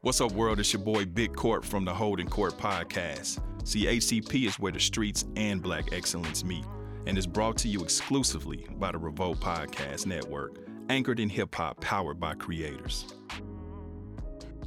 [0.00, 0.60] What's up, world?
[0.60, 3.40] It's your boy Big Court from the Holding Court Podcast.
[3.66, 6.64] See, ACP is where the streets and black excellence meet,
[7.06, 10.56] and it's brought to you exclusively by the Revolt Podcast Network,
[10.88, 13.06] anchored in hip hop, powered by creators.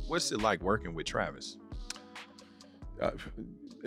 [0.08, 1.58] What's it like working with Travis?
[3.02, 3.12] Uh,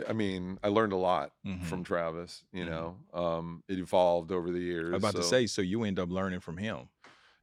[0.09, 1.63] I mean, I learned a lot Mhm.
[1.65, 2.43] from Travis.
[2.53, 2.69] You Mhm.
[2.71, 4.89] know, um, it evolved over the years.
[4.89, 6.89] I'm about to say, so you end up learning from him.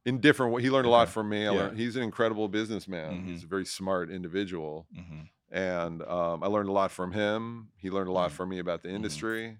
[0.04, 0.64] In different ways.
[0.64, 1.48] He learned a lot from me.
[1.48, 3.22] Learned, he's an incredible businessman.
[3.22, 3.26] Mhm.
[3.26, 5.22] He's a very smart individual, hmm
[5.54, 7.68] and um, I learned a lot from him.
[7.76, 8.34] He learned a lot Mhm.
[8.34, 8.94] from me about the Mhm.
[8.94, 9.58] industry,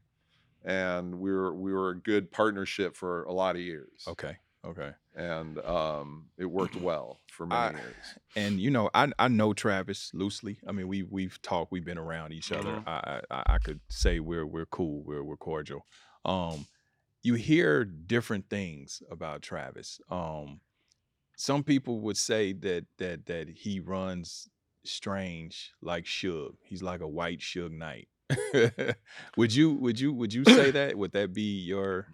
[0.65, 4.05] and we were we were a good partnership for a lot of years.
[4.09, 4.93] Okay, okay.
[5.15, 8.19] and um, it worked well for many I- years.
[8.37, 10.59] And you know, I I know Travis loosely.
[10.67, 12.77] I mean, we we've talked, we've been around each other.
[12.77, 12.84] Mhm.
[12.89, 15.87] I, I I could say we're we're cool, we're we're cordial.
[16.25, 16.67] Um,
[17.23, 20.01] you hear different things about Travis.
[20.11, 20.61] Um,
[21.37, 24.48] some people would say that that that he runs
[24.84, 26.55] strange like Suge.
[26.62, 28.09] He's like a white Suge Knight.
[29.37, 30.97] would you would you would you say that?
[30.97, 32.09] Would that be your?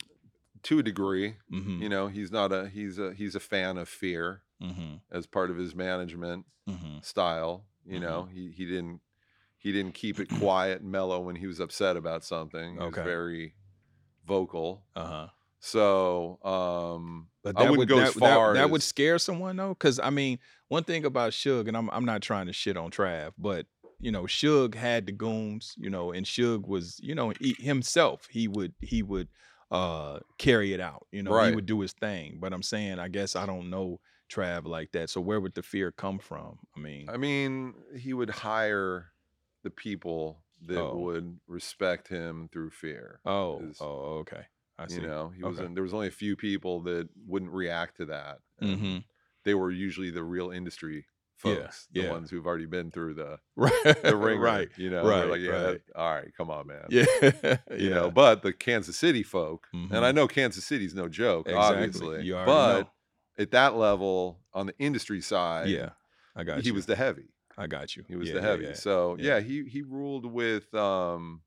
[0.64, 3.89] To a degree, Mm-hmm, you know, he's not a he's a he's a fan of
[3.89, 6.98] fear mm-hmm, as part of his management mm-hmm.
[7.01, 7.64] style.
[7.86, 9.01] You know, he he didn't
[9.56, 12.75] he didn't keep it quiet and mellow when he was upset about something.
[12.75, 13.01] He Okay.
[13.01, 13.55] was very
[14.29, 14.84] vocal.
[14.95, 15.27] Uh huh.
[15.61, 19.19] So um But I that wouldn't would go that, as far that, would as- scare
[19.19, 22.53] someone though, because I mean, one thing about Suge, and I'm I'm not trying to
[22.53, 23.67] shit on Trav, but
[24.01, 28.29] you know, Suge had the goons, you know, and Suge was, you know, he, himself.
[28.31, 29.29] He would he would
[29.73, 32.39] uh carry it out, you know, he would do his thing.
[32.41, 33.98] But I'm saying, I guess I don't know
[34.31, 35.11] Trav like that.
[35.11, 36.58] So where would the fear come from?
[36.77, 39.07] I mean, I mean, he would hire
[39.64, 40.96] the people that Oh.
[40.96, 43.20] would respect him through fear.
[43.24, 44.46] oh, is- oh, okay,
[44.79, 44.96] I see.
[44.96, 45.48] you know, he Okay.
[45.51, 48.41] wasn't there was only a few people that wouldn't react to that.
[48.58, 48.98] and hmm
[49.45, 51.07] They were usually the real industry
[51.45, 52.11] Yeah, folks, the yeah.
[52.11, 55.52] ones who've already been through the right, the ringer, right, You know, right, like, yeah,
[55.69, 55.80] right.
[55.95, 56.86] all right, come on, man.
[56.90, 57.05] yeah,
[57.70, 57.95] You yeah.
[57.95, 60.14] know, but the Kansas City folk, and I Mhm.
[60.17, 61.77] know Kansas City's no joke, exactly.
[61.77, 62.33] obviously.
[62.33, 62.90] But know.
[63.39, 65.90] at that level, on the industry side, Yeah,
[66.35, 66.75] I got he you.
[66.75, 67.30] was the heavy.
[67.58, 68.05] I got you.
[68.08, 68.64] He was Yeah, the heavy.
[68.67, 68.73] yeah.
[68.74, 69.35] So yeah.
[69.36, 69.41] yeah.
[69.41, 71.42] he he ruled with um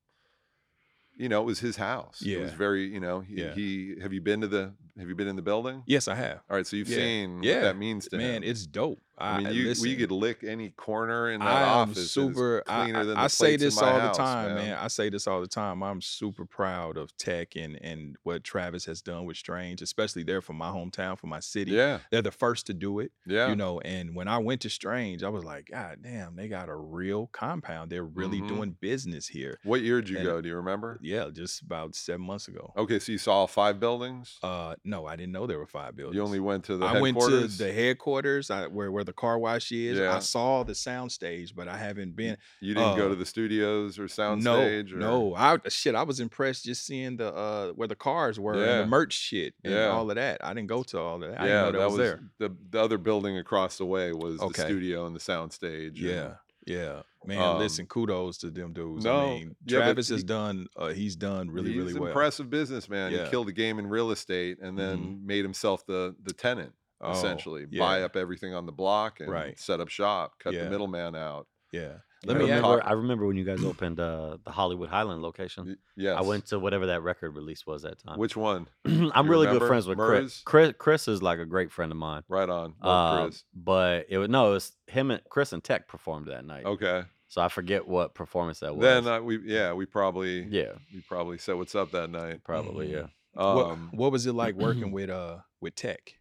[1.14, 2.22] you know, it was his house.
[2.24, 3.52] It was very, you know, he, Yeah.
[3.54, 5.82] he have you been to the have you been in the building?
[5.86, 6.40] Yes, I have.
[6.50, 6.96] All right, so you've Yeah.
[6.96, 7.54] seen Yeah.
[7.56, 8.50] what that means to Man, him.
[8.50, 8.98] it's dope.
[9.18, 12.10] I, mean, you listen, we could lick any corner in that I office.
[12.10, 12.62] super.
[12.66, 14.76] I, I, the I say this all house, the time, man.
[14.78, 15.82] I say this all the time.
[15.82, 20.40] I'm super proud of Tech and and what Travis has done with Strange, especially there
[20.40, 21.72] for my hometown, for my city.
[21.72, 23.48] Yeah, They're the first to do it, yeah.
[23.48, 23.80] you know.
[23.80, 27.28] And when I went to Strange, I was like, God damn, they got a real
[27.32, 27.90] compound.
[27.92, 28.48] They're really Mhm.
[28.48, 29.58] doing business here.
[29.64, 30.40] what year did you and- go?
[30.40, 30.98] Do you remember?
[31.02, 32.72] Yeah, just about seven months ago.
[32.76, 34.38] Okay, so you saw five buildings.
[34.42, 36.16] Uh, no, I didn't know there were five buildings.
[36.16, 39.38] you only went to the I went to the headquarters I, where where the car
[39.38, 39.98] wash is.
[39.98, 40.14] Yeah.
[40.16, 42.36] I saw the sound stage, but I haven't been.
[42.60, 44.92] You didn't go uh, to the studios or No, soundstage?
[44.92, 44.96] or...
[44.96, 45.34] no.
[45.34, 45.94] I shit.
[45.94, 49.54] I was impressed just seeing the uh where the cars were and the merch shit
[49.64, 49.86] and Yeah.
[49.88, 50.44] all of that.
[50.44, 51.40] I didn't go to all of that.
[51.40, 52.20] I yeah, didn't know that, was, there.
[52.38, 54.62] the the other building across the way was Okay.
[54.62, 55.88] the studio and the soundstage.
[55.88, 56.34] and- Yeah,
[56.66, 57.02] yeah.
[57.24, 59.04] Man, Um, listen, kudos to them dudes.
[59.04, 60.66] no, I mean, yeah, Travis has he- done.
[60.76, 62.08] Uh, he's done really, he's really well.
[62.08, 63.12] impressive businessman.
[63.12, 63.18] Yeah.
[63.18, 63.24] Mm-hmm.
[63.26, 67.12] He killed the game in real estate and then made himself the the tenant Oh,
[67.12, 67.66] essentially.
[67.66, 69.58] Buy up everything on the block and Right.
[69.58, 70.64] set up shop, cut Yeah.
[70.64, 71.46] the middleman out.
[71.72, 71.94] Yeah.
[72.24, 75.22] Let me I talk- remember, I remember when you guys opened uh, the Hollywood Highland
[75.22, 75.66] location.
[75.66, 76.16] Y- Yes.
[76.16, 78.16] I went to whatever that record release was that time.
[78.18, 78.68] Which one?
[78.84, 79.58] I'm you really remember?
[79.64, 80.40] good friends with Chris.
[80.44, 80.74] Chris.
[80.78, 82.22] Chris is like a great friend of mine.
[82.28, 82.74] Right on.
[82.80, 83.42] Uh, Chris.
[83.52, 86.64] but it was no, it was him and Chris and Tech performed that night.
[86.64, 87.02] Okay.
[87.26, 88.82] So I forget what performance that was.
[88.84, 92.44] Then uh, we yeah, we probably yeah, we probably said what's up that night.
[92.44, 93.06] probably yeah.
[93.32, 96.14] what, Um what was it like working with uh with Tech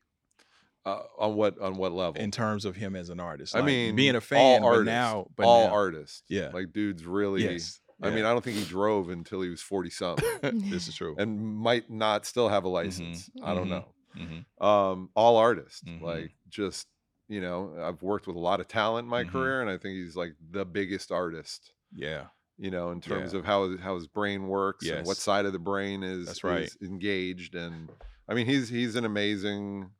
[0.86, 2.22] uh, on what on what level?
[2.22, 3.56] in terms of him as an artist?
[3.56, 6.24] I Like, mean, being a all fan, but artists, now, but all now, artists.
[6.28, 6.50] Yeah.
[6.54, 7.80] Like dude's really Yes.
[8.04, 8.26] I mean.
[8.26, 10.26] I don't think he drove until he was 40 something
[10.72, 11.16] this is true.
[11.20, 13.30] and might not still have a license.
[13.44, 13.86] I don't mhm, know.
[14.18, 14.64] Mhm.
[14.66, 16.02] Um, all artists, Mhm.
[16.02, 16.88] like just,
[17.30, 19.30] you know, I've worked with a lot of talent in my Mhm.
[19.32, 22.26] career and I think he's like the biggest artist, Yeah.
[22.58, 23.40] you know, in terms Yeah.
[23.40, 26.64] of how, how his brain works and what side of the brain is, That's right.
[26.64, 27.54] is engaged.
[27.56, 27.90] And
[28.28, 29.92] I mean, he's, he's an amazing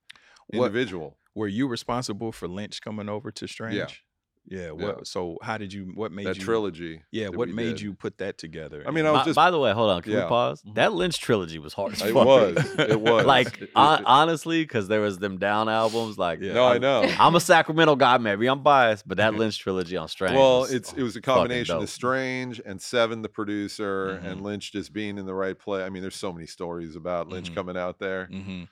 [0.54, 1.18] What- individual.
[1.34, 4.04] Were you responsible for Lynch coming over to Strange?
[4.48, 4.72] Yeah.
[4.72, 5.06] What?
[5.08, 5.92] So how did you?
[5.94, 6.44] What made that you?
[6.44, 7.04] trilogy.
[7.12, 7.26] Yeah.
[7.26, 7.82] that What made did.
[7.82, 8.84] you put that together?
[8.88, 9.36] I mean, I was by, just.
[9.36, 10.02] by the way, hold on.
[10.02, 10.24] Can Yeah.
[10.24, 10.64] we pause?
[10.64, 10.74] Mhm.
[10.76, 12.14] That Lynch trilogy was hard it fuck.
[12.26, 12.56] was.
[12.80, 13.26] It was.
[13.26, 16.18] like It- it- it- honestly, because there was them down albums.
[16.18, 16.54] Like, Yeah.
[16.54, 17.04] no, I I'm- know.
[17.20, 18.18] I'm a Sacramento guy.
[18.18, 20.34] Maybe I'm biased, but that Lynch trilogy on Strange.
[20.36, 24.32] Well, was it's it was a combination of Strange and Seven, the producer, Mhm.
[24.32, 25.84] and Lynch just being in the right play.
[25.84, 27.56] I mean, there's so many stories about Lynch Mhm.
[27.56, 28.26] coming out there.
[28.26, 28.64] hmm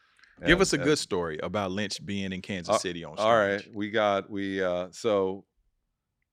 [0.45, 3.15] Give us a good story about Lynch being in Kansas Uh, City on.
[3.15, 3.25] stage.
[3.25, 5.45] All right, we got we uh so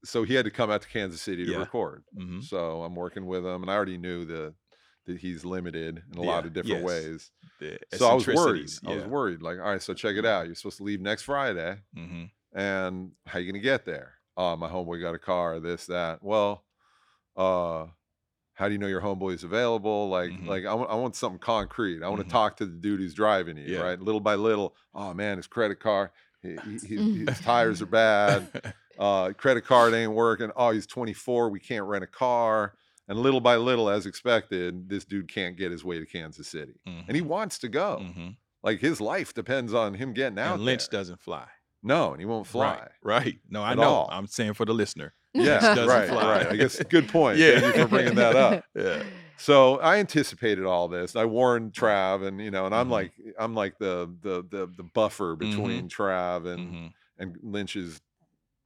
[0.04, 1.58] so he had to come out to Kansas City to Yeah.
[1.58, 2.04] record.
[2.16, 2.42] Mhm.
[2.44, 4.54] So I'm working with him, and I already knew the
[5.06, 6.84] that he's limited in a lot of different yes.
[6.84, 7.30] ways.
[7.60, 8.62] The So I was worried.
[8.64, 9.40] eccentricities, I was worried.
[9.40, 10.46] Like, all right, so check it out.
[10.46, 12.30] You're supposed to leave next Friday, Mhm.
[12.52, 14.14] and how you gonna get there?
[14.36, 15.60] Oh, my homeboy got a car.
[15.60, 16.22] This, that.
[16.24, 16.64] Well,
[17.36, 17.86] uh,
[18.56, 20.08] how do you know your homeboy's available?
[20.08, 20.46] Like, Mhm.
[20.46, 22.02] like I want, I want something concrete.
[22.02, 22.24] I want Mhm.
[22.24, 23.80] to talk to the dude who's driving you, Yeah.
[23.82, 24.00] right?
[24.00, 24.74] Little by little.
[24.94, 26.10] Oh man, his credit card,
[26.42, 28.74] he, he, he- his tires are bad.
[28.98, 30.50] Uh, credit card ain't working.
[30.56, 31.50] Oh, he's 24.
[31.50, 32.72] We can't rent a car.
[33.08, 36.80] And little by little, as expected, this dude can't get his way to Kansas City,
[36.86, 37.98] and he wants to go.
[38.00, 38.36] Mhm.
[38.62, 40.54] Like his life depends on him getting out.
[40.54, 40.98] And Lynch there.
[41.00, 41.46] doesn't fly.
[41.82, 42.88] No, and he won't fly.
[43.02, 43.22] Right.
[43.26, 43.38] Right.
[43.50, 43.82] No, I At know.
[43.82, 44.08] all.
[44.10, 45.12] I'm saying for the listener.
[45.44, 46.38] Yeah, doesn't right, fly.
[46.38, 46.46] right.
[46.48, 47.38] I guess good point.
[47.38, 47.60] Yeah.
[47.60, 48.64] Thank you for bringing that up.
[48.74, 49.02] Yeah.
[49.38, 51.14] So I anticipated all this.
[51.14, 52.92] I warned Trav, and you know, and I'm Mhm.
[52.92, 55.50] like, I'm like the the the the buffer Mm-hmm.
[55.50, 56.92] between Trav and Mhm.
[57.18, 58.00] and Lynch's.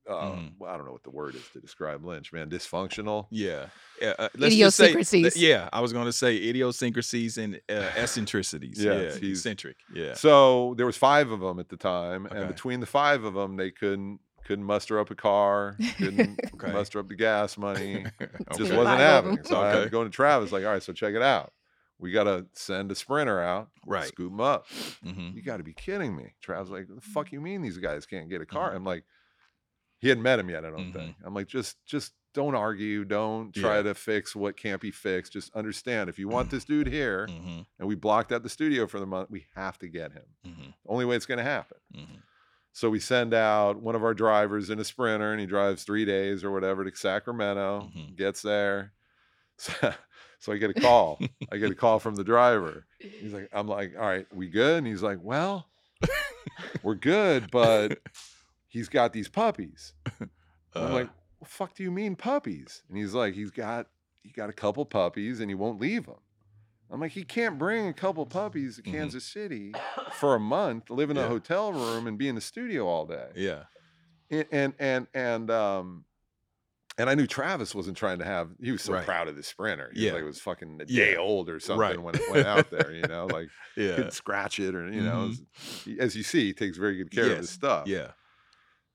[0.08, 0.52] Uh, Mhm.
[0.58, 2.50] well, I don't know what the word is to describe Lynch, man.
[2.50, 3.26] Dysfunctional.
[3.31, 3.67] Yeah.
[4.00, 5.37] Yeah, uh, let's just say- Idiosyncrasies.
[5.37, 8.82] yeah, I was going to say idiosyncrasies and uh, eccentricities.
[8.82, 9.76] Yeah, Yeah, he's- eccentric.
[9.94, 10.14] Yeah.
[10.14, 12.38] So there was five of them at the time, Okay.
[12.38, 16.72] and between the five of them, they couldn't couldn't muster up a car, couldn't Okay.
[16.72, 18.04] muster up the gas money.
[18.56, 19.38] just wasn't happening.
[19.44, 19.84] So I had Okay.
[19.84, 21.52] to go to Travis, like, all right, so check it out.
[21.98, 24.08] We got to send a sprinter out, Right.
[24.08, 24.66] scoop them up.
[25.04, 25.34] Mhm.
[25.34, 26.34] You got to be kidding me.
[26.40, 28.72] Travis like, the fuck you mean these guys can't get a car?
[28.72, 28.76] Mhm.
[28.76, 29.04] I'm like,
[29.98, 31.16] he hadn't met him yet, I don't think.
[31.25, 33.82] I'm like, just just don't argue, don't try Yeah.
[33.82, 35.32] to fix what can't be fixed.
[35.32, 37.66] Just understand if you want this dude here, Mhm.
[37.78, 40.72] and we blocked out the studio for the month, we have to get him.
[40.86, 41.76] Only way it's going to happen.
[42.72, 46.05] So we send out one of our drivers in a sprinter, and he drives three
[46.05, 47.90] days or whatever to Sacramento.
[47.94, 48.17] Mhm.
[48.17, 48.93] Gets there,
[49.58, 49.93] so,
[50.38, 51.19] so I get a call.
[51.52, 52.87] I get a call from the driver.
[52.99, 54.78] He's like, I'm like, all right, we good?
[54.78, 55.67] And he's like, well,
[56.82, 57.99] we're good, but
[58.69, 59.93] he's got these puppies.
[60.20, 60.31] And
[60.75, 61.06] I'm Uh, like,
[61.38, 62.82] what the fuck do you mean puppies?
[62.88, 63.88] And he's like, he's got
[64.22, 66.17] he got a couple puppies and he won't leave them.
[66.92, 68.90] I'm like, he can't bring a couple puppies to Mhm.
[68.92, 69.72] Kansas City
[70.14, 71.28] for a month, live in a Yeah.
[71.28, 73.31] hotel room and be in the studio all day.
[73.37, 73.64] yeah.
[74.31, 76.04] And and and and um
[76.98, 79.04] and I knew Travis wasn't trying to have he was so Right.
[79.04, 79.90] proud of the sprinter.
[79.94, 80.12] He Yeah.
[80.12, 81.04] was like it was fucking a Yeah.
[81.04, 82.00] day old or something Right.
[82.02, 83.94] when it went out there, you know, like Yeah.
[83.96, 85.32] couldn't scratch it or you know, Mhm.
[85.32, 87.50] it's- he- as you see, he takes very good care of his Yes.
[87.50, 87.86] stuff.
[87.88, 88.12] Yeah.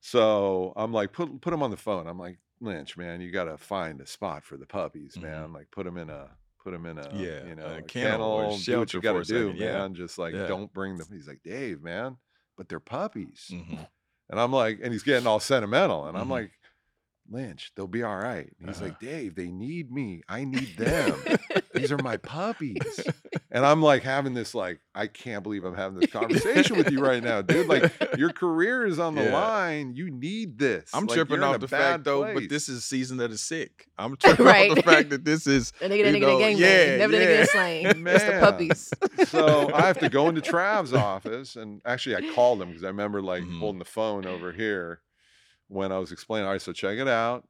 [0.00, 2.06] So I'm like, put put him on the phone.
[2.06, 5.22] I'm like, Lynch, man, you got to find a spot for the puppies, Mhm.
[5.22, 5.52] man.
[5.52, 6.30] Like, put them in a
[6.66, 9.22] put them in a Yeah, you know a kennel or do what you got to
[9.22, 9.78] do, second, yeah.
[9.78, 9.94] man.
[9.94, 10.48] Just like Yeah.
[10.48, 11.06] don't bring them.
[11.12, 12.16] He's like, Dave, man,
[12.56, 13.48] but they're puppies.
[13.52, 13.86] Mhm.
[14.28, 16.30] And I'm like, and he's getting all sentimental, and I'm Mhm.
[16.30, 16.50] like.
[17.30, 18.50] Lynch, they'll be all right.
[18.60, 18.86] And he's Uh-huh.
[18.86, 20.22] like, Dave, they need me.
[20.28, 21.18] I need them.
[21.74, 23.00] These are my puppies.
[23.50, 27.00] And I'm like having this like, I can't believe I'm having this conversation with you
[27.00, 27.66] right now, dude.
[27.68, 29.32] Like your career is on the Yeah.
[29.38, 29.94] line.
[29.94, 30.90] You need this.
[30.94, 33.88] I'm Like, tripping off the bad fact though, but this is season of the sick.
[33.98, 34.70] I'm tripping Right.
[34.70, 36.96] off the fact that this is A nigga, You that nigga, know, that gang yeah.
[36.96, 37.82] Never that nigga yeah.
[37.82, 38.14] that.
[38.16, 39.28] It's the puppies.
[39.28, 42.88] so I have to go into Trav's office, and actually I called him because I
[42.88, 43.58] remember like Mhm.
[43.58, 45.00] holding the phone over here
[45.68, 46.46] when I was explaining.
[46.46, 47.46] All right, so check it out.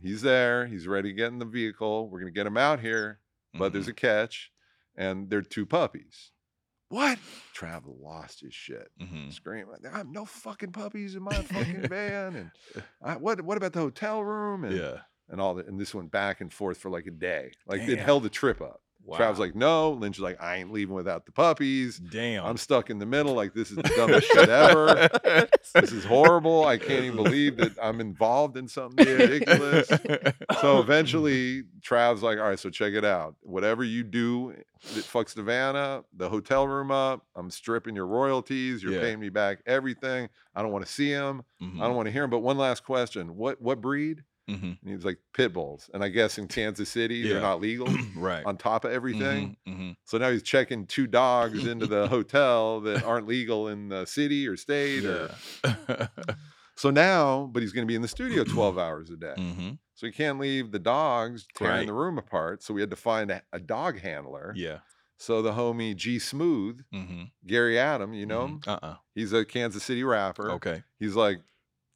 [0.00, 0.66] He's there.
[0.66, 2.08] He's ready to get in the vehicle.
[2.08, 3.20] We're gonna get him out here,
[3.54, 3.90] but there's Mhm.
[3.90, 4.52] a catch,
[4.96, 6.30] and they're two puppies.
[6.90, 7.18] What?
[7.54, 8.90] Trav lost his shit.
[9.00, 9.32] Mhm.
[9.32, 12.50] Screaming, I have no fucking puppies in my fucking van, and
[13.02, 13.40] I, what?
[13.42, 14.64] What about the hotel room?
[14.64, 15.00] And yeah.
[15.28, 15.66] and all that.
[15.66, 17.52] And this went back and forth for like a day.
[17.66, 18.80] Like it held the trip up.
[19.04, 19.16] Wow.
[19.16, 19.92] Trav's like, no.
[19.92, 21.96] Lynch is like, I ain't leaving without the puppies.
[21.98, 22.44] damn.
[22.44, 23.32] I'm stuck in the middle.
[23.32, 25.08] Like, this is the dumbest shit ever.
[25.74, 26.66] This is horrible.
[26.66, 29.88] I can't even believe that I'm involved in something ridiculous.
[30.60, 33.36] So eventually, Trav's like, all right, so check it out.
[33.42, 34.54] Whatever you do
[34.94, 38.82] that fucks the van up, the hotel room up, I'm stripping your royalties.
[38.82, 39.00] You're Yeah.
[39.00, 40.28] paying me back everything.
[40.54, 41.44] I don't want to see him.
[41.62, 41.80] Mhm.
[41.80, 42.30] I don't want to hear him.
[42.30, 44.24] But one last question: What what breed?
[44.48, 44.62] Mhm.
[44.80, 45.90] And he was like pit bulls.
[45.92, 47.34] And I guess in Kansas City, Yeah.
[47.34, 48.44] they're not legal right.
[48.46, 49.56] on top of everything.
[49.66, 49.96] Mhm, mhm.
[50.04, 54.48] So now he's checking two dogs into the hotel that aren't legal in the city
[54.48, 55.04] or state.
[55.04, 55.30] Or,
[56.76, 59.34] so now, but he's going to be in the studio 12 hours a day.
[59.36, 59.78] Mhm.
[59.94, 61.86] So he can't leave the dogs tearing Right.
[61.86, 62.62] the room apart.
[62.62, 64.52] So we had to find a, a dog handler.
[64.56, 64.78] Yeah.
[65.20, 67.32] So the homie G Smooth, Mhm.
[67.44, 68.60] Gary Adam, you know him?
[68.60, 68.68] Mhm.
[68.68, 68.96] Uh-uh.
[69.16, 70.52] He's a Kansas City rapper.
[70.52, 70.84] Okay.
[71.00, 71.40] He's like,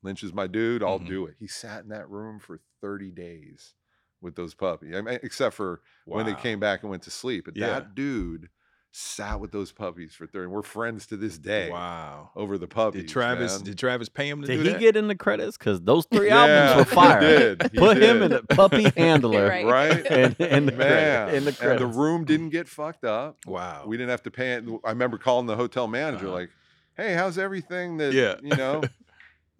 [0.02, 0.82] Lynch is my dude.
[0.82, 1.06] I'll Mhm.
[1.08, 1.36] do it.
[1.38, 3.74] He sat in that room for 30 days
[4.20, 4.94] with those puppies.
[4.94, 7.44] I mean, except for when they came back and went to sleep.
[7.46, 7.68] But Yeah.
[7.68, 8.48] that dude
[8.94, 10.48] sat with those puppies for 30.
[10.48, 12.30] We're friends to this day Wow.
[12.36, 13.02] over the puppies.
[13.04, 13.64] Did Travis man.
[13.64, 15.56] did Travis pay him to Did do he get in the credits?
[15.56, 17.20] Because those three Yeah, albums were he fire.
[17.20, 19.64] did, he Put him in a puppy handler Right.
[19.64, 20.06] right?
[20.06, 23.38] in, in the Man, credit, in the and the room didn't get fucked up.
[23.46, 23.84] wow.
[23.86, 24.64] We didn't have to pay it.
[24.84, 26.34] I remember calling the hotel manager, Uh-huh.
[26.34, 26.50] like,
[26.94, 28.34] "Hey, how's everything that Yeah.
[28.42, 28.82] you know,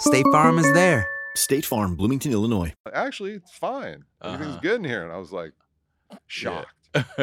[0.00, 1.06] State Farm is there.
[1.36, 2.74] State Farm, Bloomington, Illinois.
[2.92, 4.04] "Actually, it's fine.
[4.22, 4.60] Everything's Uh-huh.
[4.62, 5.52] good in here." And I was like,
[6.26, 6.74] shocked.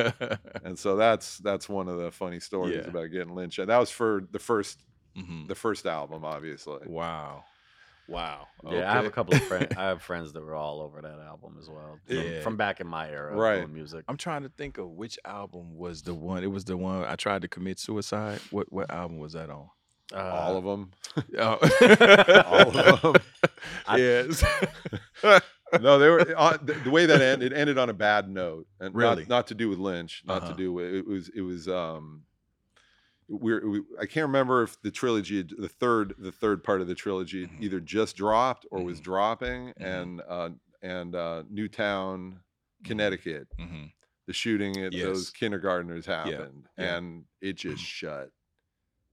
[0.64, 2.90] And so that's that's one of the funny stories Yeah.
[2.90, 3.60] about getting Lynch.
[3.60, 4.80] And that was for the first
[5.18, 5.48] Mhm.
[5.48, 6.80] the first album, obviously.
[6.88, 7.44] Wow.
[8.08, 8.48] Wow.
[8.64, 9.76] Yeah, I have a couple of friends.
[9.76, 12.00] I have friends that were all over that album as well.
[12.06, 12.42] From, Yeah.
[12.42, 13.58] from back in my era Right.
[13.58, 14.06] doing music.
[14.08, 16.42] I'm trying to think of which album was the one.
[16.44, 18.40] It was the one I tried to commit suicide.
[18.52, 19.70] What what album was that on?
[20.14, 20.92] Uh, All of them.
[21.38, 21.58] Oh.
[22.46, 23.16] All of them.
[23.98, 24.44] Yes.
[25.82, 27.52] no, they were uh, the, the way that ended.
[27.52, 29.24] It ended on a bad note, and Really?
[29.24, 30.52] not, not to do with Lynch, not Uh-huh.
[30.52, 32.24] to do with it was it was um.
[33.30, 36.96] We're, we, I can't remember if the trilogy, the third, the third part of the
[36.96, 37.62] trilogy, Mhm.
[37.62, 39.04] either just dropped or was Mhm.
[39.04, 39.74] dropping, Mhm.
[40.02, 40.50] and uh,
[40.82, 42.40] and uh, Newtown,
[42.86, 43.86] Connecticut, hmm
[44.28, 45.30] the shooting at those Yes.
[45.32, 46.98] kindergartners happened, yeah.
[46.98, 48.30] and it just shut.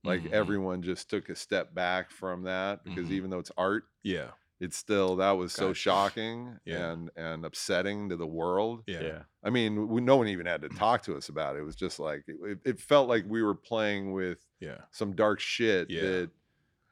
[0.05, 0.31] Like Mhm.
[0.31, 3.11] everyone just took a step back from that because Mhm.
[3.13, 4.31] even though it's art, Yeah.
[4.59, 6.91] it's still that was so shocking Yeah.
[6.91, 8.83] and and upsetting to the world.
[8.87, 9.01] Yeah.
[9.01, 9.23] yeah.
[9.43, 11.59] I mean, we, no one even had to talk to us about it.
[11.59, 14.81] It was just like it, it- it felt like we were playing with Yeah.
[14.91, 16.01] some dark shit Yeah.
[16.01, 16.29] that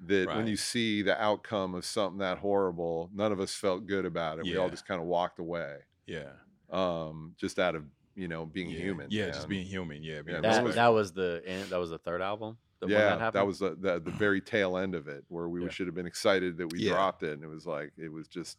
[0.05, 4.05] that when you see the outcome of something that horrible, none of us felt good
[4.05, 4.43] about it.
[4.43, 5.77] We all just kind of walked away,
[6.07, 6.31] Yeah.
[6.71, 8.79] um, just out of you know being yeah.
[8.79, 9.07] human.
[9.09, 9.27] Yeah.
[9.27, 10.03] Just being human.
[10.03, 10.21] Yeah.
[10.21, 12.57] Being Yeah, That, was- that was the end, that was the third album.
[12.87, 13.47] The yeah, that, happened?
[13.47, 15.69] was the, the the very tail end of it where we Yeah.
[15.69, 16.91] should have been excited that we Yeah.
[16.93, 18.57] dropped it, and it was like it was just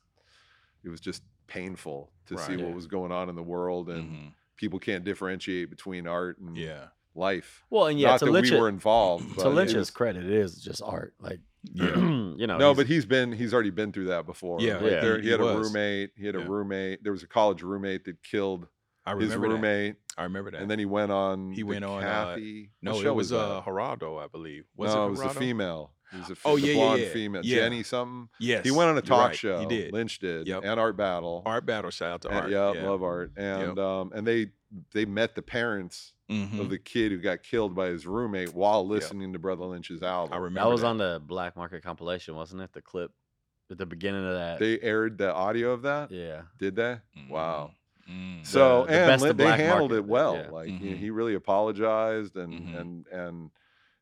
[0.85, 2.64] it was just painful to see Right.
[2.64, 4.33] what was going on in the world, and Mhm.
[4.57, 6.88] people can't differentiate between art and Yeah.
[7.14, 7.64] life.
[7.71, 9.37] well, and yeah, Not to that Lynch, we were involved.
[9.37, 11.14] but to Lynch's was- credit, it is just art.
[11.21, 11.95] Like, Yeah.
[12.37, 14.61] you know, no, he's- but he's been he's already been through that before.
[14.61, 16.11] Yeah, Like, yeah, there- he- he, he had a roommate.
[16.16, 17.02] He had a roommate.
[17.04, 18.66] There was a college roommate that killed
[19.06, 19.54] I his remember that.
[19.54, 20.62] roommate, I remember that.
[20.62, 21.50] and then he went on.
[21.52, 22.70] He the went on, uh, Kathy.
[22.80, 23.38] what no, show it was that?
[23.38, 24.64] uh Geraldo, I believe.
[24.76, 25.38] Was no, it it was the Geraldo?
[25.38, 25.90] female.
[26.12, 27.08] It was a, Oh, the yeah, yeah, blonde yeah.
[27.08, 27.56] female, Yeah.
[27.56, 28.28] Jenny something.
[28.38, 28.64] Yes.
[28.64, 29.37] He went on a you're talk right.
[29.37, 29.61] show.
[29.61, 29.92] He did.
[29.92, 30.62] Lynch did, Yep.
[30.64, 31.42] and Art Battle.
[31.44, 31.90] Art battle.
[31.90, 32.50] Shout out to And- Art.
[32.50, 33.32] yeah, love Art.
[33.37, 34.50] And um, and they
[34.92, 36.58] they met the parents Mhm.
[36.61, 40.32] of the kid who got killed by his roommate while listening to Brotha Lynch's album.
[40.32, 42.73] I remember that was on the Black Market compilation, wasn't it?
[42.73, 43.12] The clip
[43.70, 44.58] at the beginning of that.
[44.58, 46.11] They aired the audio of that.
[46.11, 46.42] yeah.
[46.58, 46.99] Did they?
[47.28, 47.73] Wow.
[48.11, 48.44] Mm.
[48.46, 50.37] So the and best Lin- they handled Market, it well.
[50.37, 50.50] yeah.
[50.50, 50.99] Like he, Mhm.
[50.99, 52.80] he really apologized and Mhm.
[52.80, 53.50] and and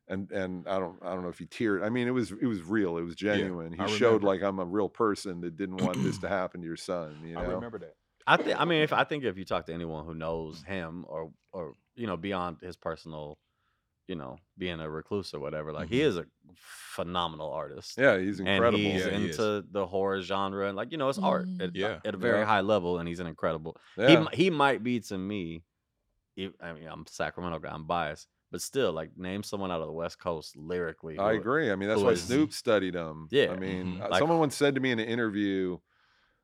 [0.09, 1.83] and and I don't I don't know if he teared.
[1.83, 2.97] I mean, it was it was real.
[2.97, 3.73] It was genuine.
[3.79, 4.27] I he showed remember.
[4.27, 7.21] like I'm a real person that didn't want this to happen to your son.
[7.23, 7.41] You know.
[7.41, 7.95] I remember that.
[8.27, 8.59] I think.
[8.59, 11.73] I mean, if I think if you talk to anyone who knows him or or
[11.95, 13.37] you know beyond his personal,
[14.07, 16.05] you know, being a recluse or whatever, like he Mhm.
[16.07, 17.97] is a phenomenal artist.
[17.97, 18.67] Yeah, he's incredible.
[18.67, 21.75] And he's Yeah, he into the horror genre, and like you know, it's art at,
[21.75, 21.99] Yeah.
[22.03, 22.45] at a very Yeah.
[22.45, 23.77] high level, and he's an incredible.
[23.95, 24.19] He Yeah.
[24.21, 25.63] mi- he might be to me.
[26.59, 27.71] I mean, I'm a Sacramento guy.
[27.71, 31.17] I'm biased, but still, like, name someone out of the West Coast lyrically.
[31.19, 31.71] I who- agree.
[31.71, 33.27] I mean, that's why is- Snoop studied him.
[33.31, 33.51] Yeah.
[33.51, 34.01] I mean, Mhm.
[34.01, 35.77] uh, Like- someone once said to me in an interview,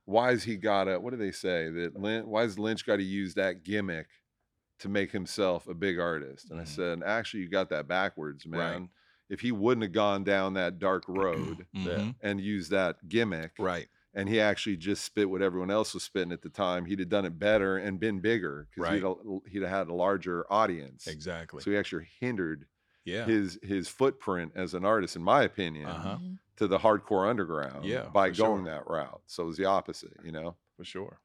[0.06, 1.00] "Why has he got to?
[1.00, 1.96] What do they say that?
[2.00, 4.08] Lynch, why has Lynch got to use that gimmick
[4.80, 6.66] to make himself a big artist?" And I Mhm.
[6.66, 8.82] said, "Actually, you got that backwards, Right.
[8.82, 8.90] man.
[9.30, 12.16] If he wouldn't have gone down that dark road Mhm.
[12.22, 13.90] and used that gimmick, Right.
[14.14, 17.10] and he actually just spit what everyone else was spitting at the time, he'd have
[17.10, 19.04] done it better and been bigger because he'd, Right.
[19.48, 21.06] he'd have had a larger audience.
[21.08, 21.62] Exactly.
[21.62, 22.68] So he actually hindered."
[23.06, 23.26] yeah.
[23.26, 26.18] his his footprint as an artist, in my opinion, Uh-huh.
[26.58, 28.48] to the hardcore underground Yeah, by for sure.
[28.50, 29.22] going that route.
[29.28, 30.58] So it was the opposite, you know.
[30.78, 31.20] For sure.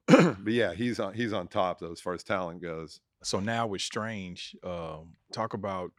[0.06, 3.00] but yeah, he's on he's on top though as far as talent goes.
[3.22, 5.92] So now with Strange, um, talk about.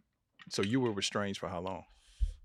[0.50, 1.84] So you were with Strange for how long?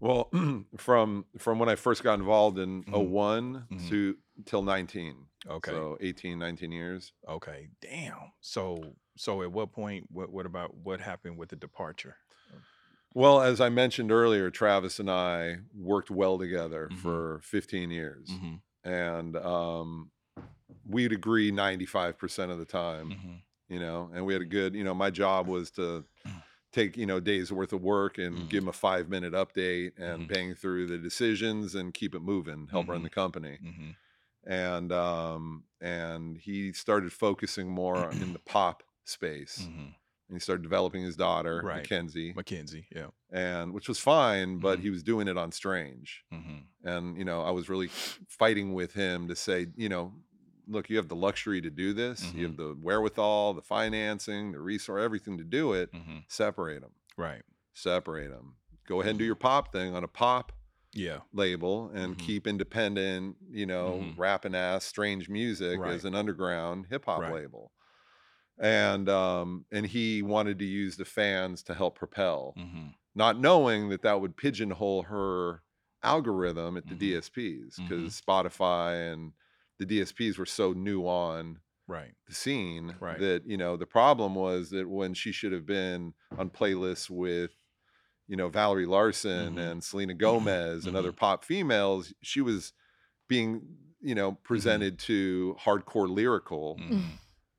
[0.01, 0.31] Well,
[0.77, 3.09] from from when I first got involved in Mhm.
[3.09, 3.89] one Mhm.
[3.89, 5.27] to till 19.
[5.49, 5.71] Okay.
[5.71, 7.13] So 18, 19 years.
[7.27, 7.69] Okay.
[7.81, 8.33] Damn.
[8.41, 10.07] So so at what point?
[10.11, 12.17] What what about what happened with the departure?
[13.15, 16.99] Well, as I mentioned earlier, Travis and I worked well together Mhm.
[16.99, 20.11] for 15 years, Mhm, and um,
[20.85, 23.17] we'd agree 95% of the time.
[23.17, 24.75] mhm, You know, and we had a good.
[24.75, 26.07] You know, my job was to
[26.73, 28.51] take you know days worth of work and Mhm.
[28.51, 30.29] give him a five minute update and Mhm.
[30.29, 33.61] bang through the decisions and keep it moving, help run the company.
[33.61, 33.97] mhm,
[34.45, 39.71] And um, and he started focusing more in the pop space.
[40.29, 41.83] And he started developing his daughter, Right.
[41.83, 43.11] Mackenzie, Mackenzie, yeah.
[43.31, 44.83] and which was fine, but Mhm.
[44.83, 46.25] he was doing it on Strange.
[46.31, 47.89] hmm And you know, I was really
[48.29, 50.15] fighting with him to say, you know,
[50.67, 52.27] look, you have the luxury to do this.
[52.27, 52.39] Mm-hmm.
[52.39, 55.91] You have the wherewithal, the financing, the resource, everything to do it.
[55.93, 56.93] hmm Separate them.
[57.17, 57.43] Right.
[57.73, 58.57] Separate them.
[58.87, 60.53] Go ahead and do your pop thing on a pop
[60.93, 61.21] Yeah.
[61.33, 62.19] label and Mhm.
[62.19, 64.15] keep independent, you know, Mhm.
[64.19, 65.93] rapping ass strange music Right.
[65.95, 67.33] as an underground hip hop Right.
[67.35, 67.73] label.
[68.59, 73.89] And um and he wanted to use the fans to help propel, hmm not knowing
[73.89, 75.63] that that would pigeonhole her
[76.03, 76.99] algorithm at the Mhm.
[76.99, 79.33] DSPs because Spotify and
[79.79, 82.15] the DSPs were so new on Right.
[82.27, 83.19] the scene Right.
[83.21, 87.53] that you know the problem was that when she should have been on playlists with
[88.27, 89.71] you know Valerie Larson Mhm.
[89.71, 90.19] and Selena mm-hmm.
[90.19, 91.19] Gomez and other mm-hmm.
[91.19, 92.73] pop females she was
[93.29, 93.63] being
[94.01, 94.43] you know mm-hmm.
[94.43, 96.77] presented to hardcore lyrical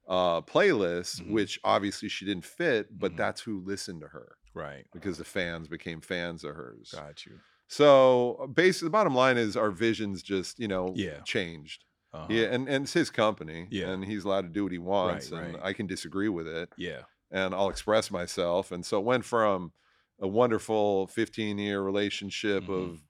[0.08, 4.86] uh playlists which obviously she didn't fit but that's who listened to her Right.
[4.92, 7.40] because the fans became fans of hers Got you.
[7.68, 11.20] so uh, basically the bottom line is our visions just you know Yeah.
[11.26, 11.86] changed
[12.18, 12.34] Uh-huh.
[12.34, 13.68] yeah, and, and it's his company.
[13.70, 13.90] Yeah.
[13.90, 15.32] And he's allowed to do what he wants.
[15.32, 15.62] and right.
[15.64, 17.02] I can disagree with it Yeah.
[17.32, 18.72] and I'll express myself.
[18.72, 19.72] And so it went from
[20.20, 22.70] a wonderful 15 year relationship Mhm.
[22.94, 23.04] of,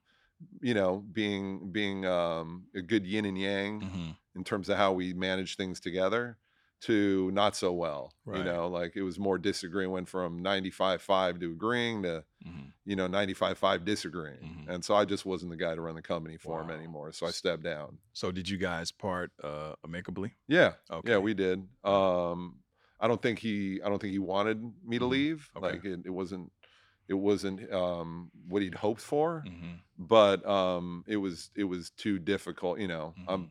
[0.60, 4.92] you know, being being um, a good yin and yang hmm in terms of how
[4.92, 6.38] we manage things together
[6.82, 8.12] to not so well.
[8.24, 8.38] Right.
[8.38, 12.96] You know, like it was more disagreeing, went from 95-5 to agreeing to, hmm you
[12.96, 14.38] know, 95-5 disagreeing.
[14.40, 14.68] Mhm.
[14.74, 17.12] And so I just wasn't the guy to run the company for him anymore.
[17.12, 17.98] So I stepped down.
[18.14, 20.36] So did you guys part uh amicably?
[20.46, 20.74] Yeah.
[20.90, 21.10] Okay.
[21.10, 21.68] Yeah, we did.
[21.84, 22.60] Um,
[23.00, 23.80] I don't think he.
[23.82, 25.10] I don't think he wanted me to Mhm.
[25.10, 25.50] leave.
[25.56, 25.66] Okay.
[25.66, 26.50] Like it, it wasn't.
[27.08, 29.42] It wasn't um, what he'd hoped for.
[29.46, 31.50] hmm But um, it was.
[31.56, 32.78] It was too difficult.
[32.80, 33.14] You know.
[33.18, 33.50] Mhm.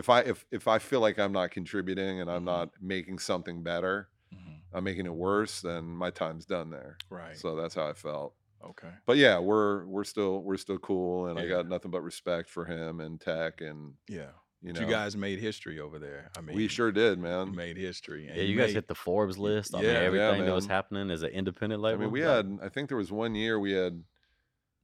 [0.00, 2.52] If I if if I feel like I'm not contributing and I'm Mhm.
[2.56, 5.60] not making something better, hmm I'm making it worse.
[5.60, 6.96] Then my time's done there.
[7.10, 7.36] Right.
[7.36, 8.34] So that's how I felt.
[8.64, 8.92] okay.
[9.06, 12.64] But yeah, we're we're still we're still cool, and I got nothing but respect for
[12.64, 14.30] him and Tech, and Yeah.
[14.62, 16.30] you know, you guys made history over there.
[16.36, 17.54] I mean, we sure did, man.
[17.54, 18.26] made history.
[18.28, 19.74] and Yeah, you guys made- hit the Forbes list.
[19.74, 22.02] I mean, Yeah, yeah, everything that was happening as an independent label.
[22.02, 22.12] I label.
[22.12, 22.66] mean, we like, had.
[22.66, 24.02] I think there was one year we had.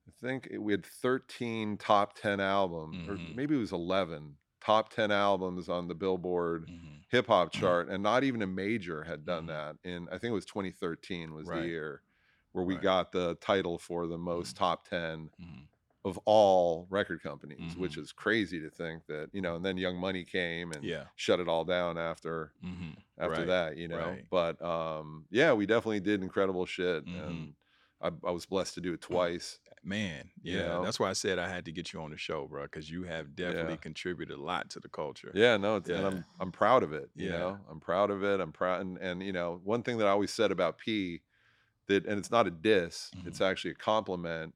[0.09, 3.35] I think we had 13 top 10 albums, or Mhm.
[3.37, 7.05] maybe it was 11 top 10 albums on the Billboard Mhm.
[7.11, 9.49] hip hop chart, and not even a major had done Mhm.
[9.49, 9.77] that.
[9.85, 11.53] In I think it was 2013 was Right.
[11.53, 12.03] the year
[12.53, 12.79] where we Right.
[12.79, 15.69] got the title for the most top 10 Mhm.
[16.05, 17.99] of all record companies, which Mhm.
[17.99, 19.57] is crazy to think that you know.
[19.57, 21.09] And then Young Money came and Yeah.
[21.17, 24.21] shut it all down after hmm after Right, that, you know.
[24.21, 24.29] right.
[24.31, 27.15] But um, yeah, we definitely did incredible shit, Mhm.
[27.15, 27.55] and
[28.07, 29.59] I, I was blessed to do it twice.
[29.83, 30.83] Man, You yeah, know?
[30.83, 33.05] that's why I said I had to get you on the show, bro, because you
[33.05, 33.79] have definitely Yeah.
[33.79, 35.39] contributed a lot to the culture.
[35.39, 37.11] Yeah, no, it's, and I'm I'm proud of it.
[37.15, 37.29] You Yeah.
[37.29, 38.41] know, I'm proud of it.
[38.41, 41.23] I'm proud, and, and you know, one thing that I always said about P,
[41.89, 44.55] that and it's not a diss, it's actually a compliment.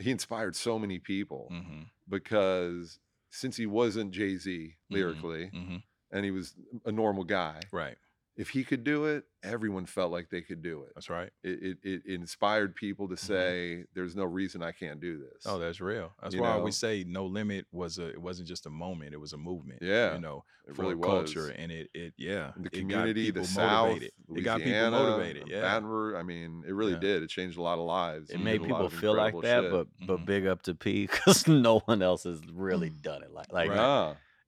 [0.00, 4.90] He inspired so many people hmm because since he wasn't Jay Z Mhm.
[4.90, 5.78] lyrically, hmm
[6.12, 7.98] and he was a normal guy, Right.
[8.36, 10.90] If he could do it, everyone felt like they could do it.
[10.94, 11.30] That's right.
[11.42, 15.56] It, it, it inspired people to say, "There's no reason I can't do this." Mm-hmm.
[15.56, 16.12] Oh, that's real.
[16.22, 16.62] That's You why know?
[16.62, 18.08] we say No Limit was a.
[18.08, 19.14] It wasn't just a moment.
[19.14, 19.80] It was a movement.
[19.82, 21.52] Yeah, you know, it for really culture, was.
[21.56, 24.12] and it it yeah, the it got community, the people South, motivated.
[24.34, 25.48] It got people Louisiana, motivated.
[25.48, 26.16] Yeah, Baton Rouge.
[26.18, 26.98] I mean, it really Yeah.
[26.98, 27.22] did.
[27.22, 28.28] It changed a lot of lives.
[28.30, 29.70] It He made did a lot people feel like that, shit.
[29.70, 30.26] but but Mhm.
[30.26, 33.78] big up to P because no one else has really done it like like Right.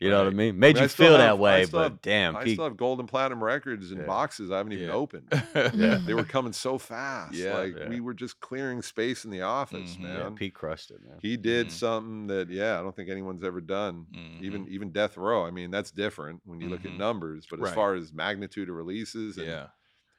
[0.01, 0.57] You know what I mean.
[0.59, 3.09] Made mean, you feel have- that way, but have- damn, I still have gold and
[3.09, 4.05] platinum records in Yeah.
[4.05, 4.93] boxes I haven't even Yeah.
[4.93, 5.27] opened.
[5.75, 5.99] Yeah.
[6.05, 7.35] They were coming so fast.
[7.35, 7.89] Yeah, like yeah.
[7.89, 10.03] we were just clearing space in the office, Mhm.
[10.03, 10.35] yeah, man.
[10.37, 11.19] P crushed it, man.
[11.21, 11.71] He did Mhm.
[11.73, 14.07] something that, yeah, I don't think anyone's ever done.
[14.15, 14.41] Mhm.
[14.43, 15.45] Even even Death Row.
[15.45, 16.99] I mean, that's different when you look at Mhm.
[16.99, 17.47] numbers.
[17.51, 19.67] But as far as magnitude of releases and yeah,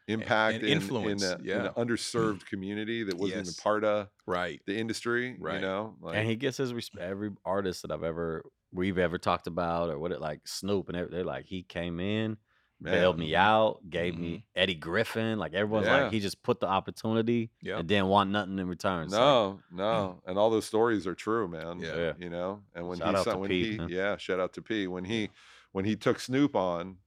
[0.10, 3.48] impact and in- influence, in, a, in an underserved community that wasn't Yes.
[3.60, 4.60] even part of right.
[4.66, 5.56] the industry, Right.
[5.56, 7.02] you know, like, and he gets his respect.
[7.04, 10.98] Every artist that I've ever we've ever talked about, or what it like Snoop, and
[10.98, 12.38] they're, they're like he came in,
[12.82, 14.24] bailed me out, gave mm-hmm.
[14.24, 15.38] me Eddie Griffin.
[15.38, 16.04] Like everyone's Yeah.
[16.04, 17.80] like he just put the opportunity Yeah.
[17.80, 19.10] and didn't want nothing in return.
[19.10, 21.80] Like, No, no, and all those stories are true, man.
[21.80, 22.14] Yeah.
[22.18, 25.06] You know, and when Shout he when Pete, he yeah, shout out to P when
[25.06, 25.30] he
[25.72, 26.98] when he took Snoop on,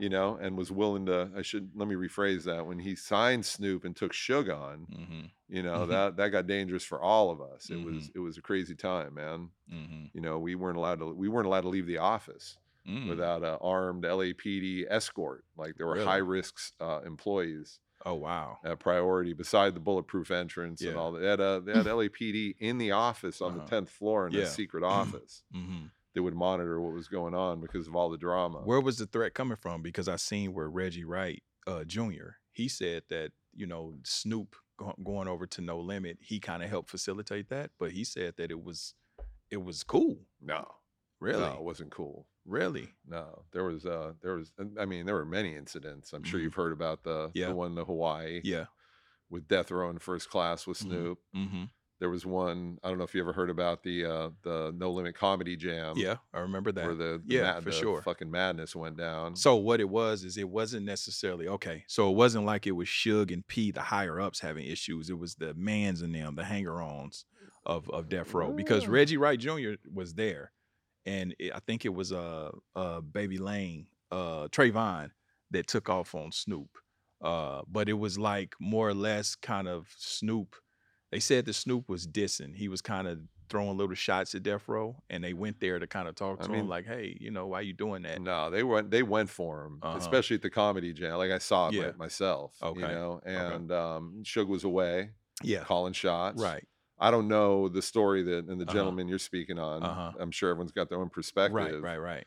[0.00, 1.30] you know, and was willing to.
[1.36, 2.66] I should let me rephrase that.
[2.66, 5.20] When he signed Snoop and took Suge on, Mm-hmm.
[5.48, 5.88] you know Mhm.
[5.88, 7.70] that that got dangerous for all of us.
[7.70, 7.94] It Mm-hmm.
[7.94, 9.50] was it was a crazy time, man.
[9.72, 10.04] Mm-hmm.
[10.14, 12.56] You know, we weren't allowed to we weren't allowed to leave the office
[12.88, 13.10] Mm.
[13.10, 15.44] without an armed LAPD escort.
[15.56, 16.06] Like there were Really?
[16.06, 18.56] high risks uh, employees Oh wow.
[18.64, 21.20] at priority beside the bulletproof entrance and all that.
[21.20, 23.64] They had, uh, they had LAPD in the office on Uh-huh.
[23.64, 24.44] the tenth floor in Yeah.
[24.44, 25.42] a secret office.
[26.10, 26.18] Mm-hmm.
[26.18, 28.58] They would monitor what was going on because of all the drama.
[28.58, 29.82] Where was the threat coming from?
[29.82, 32.36] Because I seen where Reggie Wright uh, Jr.
[32.52, 34.56] He said that you know Snoop
[35.04, 38.50] going over to No Limit, he kind of helped facilitate that, but he said that
[38.50, 38.94] it was
[39.50, 40.18] it was cool.
[40.40, 40.66] no,
[41.20, 42.26] Really, no, it wasn't cool.
[42.46, 42.88] really.
[43.06, 46.12] No, there was uh there was I mean there were many incidents.
[46.12, 46.44] I'm sure Mhm.
[46.44, 47.48] you've heard about the Yeah.
[47.48, 48.66] the one to Hawaii Yeah.
[49.28, 50.82] with Death Row in first class with Mhm.
[50.82, 51.18] Snoop.
[51.36, 51.64] Mm-hmm.
[52.00, 54.90] There was one I don't know if you ever heard about the uh the No
[54.90, 55.94] Limit Comedy Jam.
[55.96, 56.84] yeah, I remember that.
[56.86, 58.02] Where the, the Yeah, ma- for the sure.
[58.02, 59.36] fucking madness went down.
[59.36, 61.84] So what it was is it wasn't necessarily okay.
[61.86, 65.10] So it wasn't like it was Suge and P, the higher ups having issues.
[65.10, 67.26] It was the mans and them, the hanger-ons
[67.66, 68.88] of of Death Row, because.
[68.88, 69.72] Reggie Wright Jr.
[69.92, 70.52] was there,
[71.04, 75.10] and it, I think it was uh uh Baby Lane, uh Trayvon
[75.50, 76.70] that took off on Snoop.
[77.22, 80.56] Uh, but it was like more or less kind of Snoop.
[81.10, 82.54] They said that Snoop was dissing.
[82.54, 83.18] He was kind of
[83.48, 86.44] throwing little shots at Death Row, and they went there to kind of talk I
[86.44, 89.02] to mean- him like, "Hey, you know, why you doing that?" No, they went they
[89.02, 89.98] went for him, Uh-huh.
[89.98, 91.18] especially at the comedy jam.
[91.18, 91.90] Like I saw it Yeah.
[91.96, 92.54] myself.
[92.62, 93.34] Okay, You know, okay.
[93.34, 95.10] and um Suge was away
[95.42, 96.40] Yeah, calling shots.
[96.40, 96.64] right.
[97.02, 98.72] I don't know the story that and the Uh-huh.
[98.74, 99.82] gentleman you're speaking on.
[99.82, 100.12] Uh-huh.
[100.20, 101.54] I'm sure everyone's got their own perspective.
[101.54, 102.26] Right, right, right.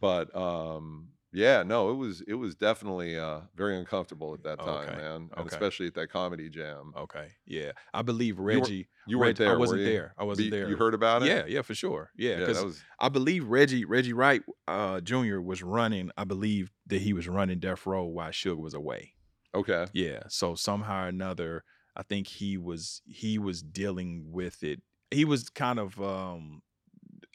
[0.00, 4.88] But um yeah, no, it was it was definitely uh very uncomfortable at that time,
[4.88, 5.12] Okay, man.
[5.36, 5.48] And okay.
[5.50, 6.92] especially at that comedy jam.
[6.96, 8.88] Okay, yeah, I believe Reggie.
[9.06, 9.54] You weren't Reg- there.
[9.54, 10.14] I wasn't were there.
[10.18, 10.68] I wasn't you- there.
[10.68, 11.28] You heard about it?
[11.28, 12.10] Yeah, yeah, for sure.
[12.16, 15.40] Yeah, Yeah, because that was I believe Reggie Reggie Wright uh, Jr.
[15.40, 16.10] was running.
[16.16, 19.14] I believe that he was running Death Row while Suge was away.
[19.54, 19.86] okay.
[19.92, 21.64] Yeah, so somehow or another,
[21.96, 24.80] I think he was he was dealing with it.
[25.10, 26.62] He was kind of um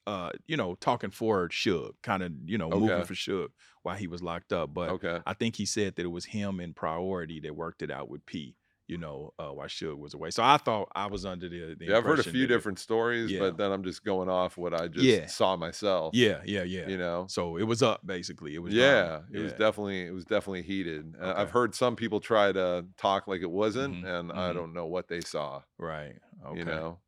[0.07, 3.03] uh you know talking for Suge, kind of you know moving Okay.
[3.03, 3.49] for Suge
[3.83, 4.73] while he was locked up.
[4.73, 5.21] But Okay.
[5.27, 8.25] I think he said that it was him in priority that worked it out with
[8.25, 8.55] P.
[8.89, 10.29] You know, uh, while Suge was away.
[10.31, 11.75] So I thought I was under the.
[11.77, 13.39] the Yeah, I've heard a impression few that it- different stories, Yeah.
[13.41, 15.25] but then I'm just going off what I just Yeah.
[15.27, 16.15] saw myself.
[16.15, 16.87] Yeah, yeah, yeah.
[16.87, 17.27] You know.
[17.27, 18.55] So it was up basically.
[18.55, 19.25] It was yeah, drama.
[19.33, 19.57] it was Yeah.
[19.57, 21.17] definitely it was definitely heated.
[21.19, 21.51] Uh, I've Okay.
[21.51, 24.53] heard some people try to talk like it wasn't, Mhm, and I mhm.
[24.53, 25.63] don't know what they saw.
[25.77, 26.15] right.
[26.45, 26.59] Okay.
[26.59, 27.01] You know,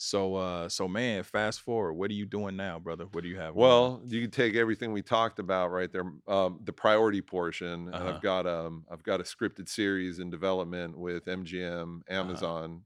[0.00, 1.94] So uh so man, fast forward.
[1.94, 3.06] What are you doing now, brother?
[3.06, 3.56] What do you have?
[3.56, 8.02] well, you can take everything we talked about right there, um, the priority portion, Uh-huh.
[8.02, 12.46] I've got um I've got a scripted series in development with MGM, Uh-huh.
[12.48, 12.84] Amazon.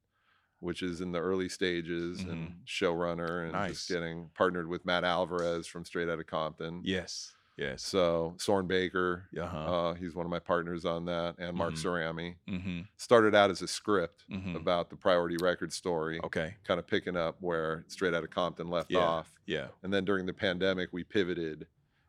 [0.61, 2.67] Which is in the early stages and Mhm.
[2.67, 3.67] showrunner and Nice.
[3.67, 6.83] just getting partnered with Matt Alvarez from Straight Outta Compton.
[6.83, 7.35] Yes.
[7.61, 7.83] Yes.
[7.83, 9.59] So Soren Baker, Uh-huh.
[9.91, 11.85] uh, he's one of my partners on that, and Mark Mhm.
[11.85, 12.37] Cerami.
[12.49, 12.81] mm-hmm.
[12.97, 14.57] started out as a script Mhm.
[14.57, 16.57] about the priority record story Okay.
[16.65, 19.01] kind of picking up where straight out of compton left Yeah.
[19.01, 19.69] off Yeah.
[19.83, 21.67] and then during the pandemic we pivoted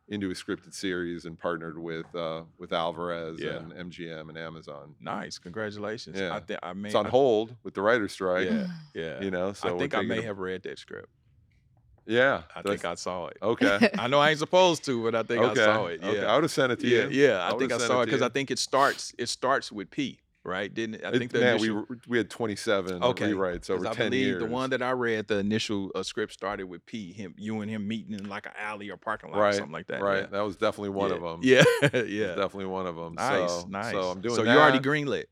[0.08, 3.56] into a scripted series and partnered with uh, with alvarez Yeah.
[3.58, 5.38] and mgm and amazon Nice.
[5.38, 6.18] Congratulations.
[6.18, 6.34] Yeah.
[6.34, 8.66] I think I may it's on I- hold with the writer's strike Yeah.
[8.94, 9.20] Yeah.
[9.22, 11.08] you know so I think I may have read that script.
[12.06, 13.36] Yeah I think I saw it.
[13.42, 16.00] okay I know I ain't supposed to, but I think okay I saw it.
[16.02, 16.08] Yeah.
[16.10, 17.44] okay i would have sent it to yeah, you yeah.
[17.44, 19.14] I, I think I saw it because I think it starts.
[19.18, 20.72] It starts with P, right?
[20.72, 21.04] Didn't?
[21.04, 24.10] I It- think the man initial, we, we had 27 Okay, rewrites over I 10
[24.10, 27.12] believe years the one that I read, the initial uh, script started with P.
[27.12, 29.72] Him, you and him meeting in like an alley or parking lot or right something
[29.72, 30.02] like that.
[30.02, 30.26] right Yeah.
[30.26, 31.16] that was definitely one yeah.
[31.16, 31.64] of them Yeah,
[32.02, 32.26] yeah.
[32.34, 33.92] definitely one of them Nice, so, nice.
[33.92, 34.52] so i'm doing So that.
[34.52, 35.24] you already greenlit.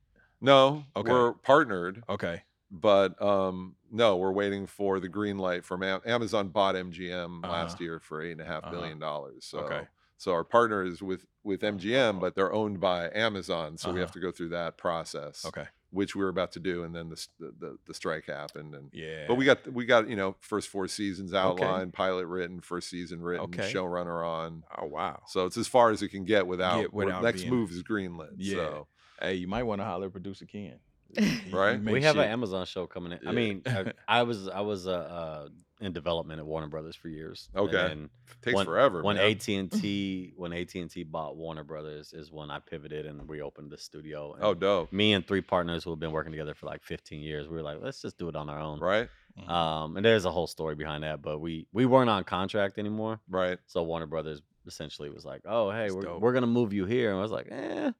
[0.42, 1.10] No, Okay.
[1.10, 2.42] we're partnered, Okay.
[2.70, 6.48] but um, no, we're waiting for the green light from Am- Amazon.
[6.48, 7.84] Bought MGM last Uh-huh.
[7.84, 8.94] year for eight and a half Uh-huh.
[8.94, 9.44] dollars.
[9.44, 9.86] So, Okay.
[10.16, 14.08] so our partner is with with MGM, but they're owned by Amazon, so we have
[14.10, 14.12] Uh-huh.
[14.14, 15.66] to go through that process, Okay.
[15.88, 19.24] which we were about to do, and then the the, the, strike happened, and Yeah.
[19.26, 23.22] but we got we got you know first four seasons outlined, pilot written, first season
[23.22, 23.72] written, Okay.
[23.72, 24.64] showrunner on.
[24.76, 25.22] Oh wow.
[25.28, 27.82] So it's as far as it can get without, Get without next being- move is
[27.82, 28.34] greenlit.
[28.36, 28.54] Yeah.
[28.56, 28.88] So
[29.22, 30.78] Hey, you might want to holler at producer Ken.
[31.18, 31.80] He- he Right?
[31.82, 33.18] we have shit- an Amazon show coming in.
[33.22, 33.28] Yeah.
[33.30, 35.48] I mean, I, I was I was uh, uh,
[35.80, 37.48] in development at Warner Brothers for years.
[37.54, 37.72] and Okay.
[37.72, 38.10] then
[38.42, 39.02] takes when, forever.
[39.02, 39.16] When.
[39.16, 43.28] AT and T when AT and T bought Warner Brothers is when I pivoted and
[43.28, 44.34] reopened the studio.
[44.34, 44.92] And oh, dope.
[44.92, 47.62] me and three partners who have been working together for like 15 years, we were
[47.62, 48.78] like, let's just do it on our own.
[48.80, 49.48] Right, Mhm.
[49.48, 53.20] Um, and there's a whole story behind that, but we we weren't on contract anymore.
[53.28, 56.20] right, So Warner Brothers essentially was like, "Oh, hey, That's we're, dope.
[56.20, 57.90] we're gonna move you here," and I was like, "Eh,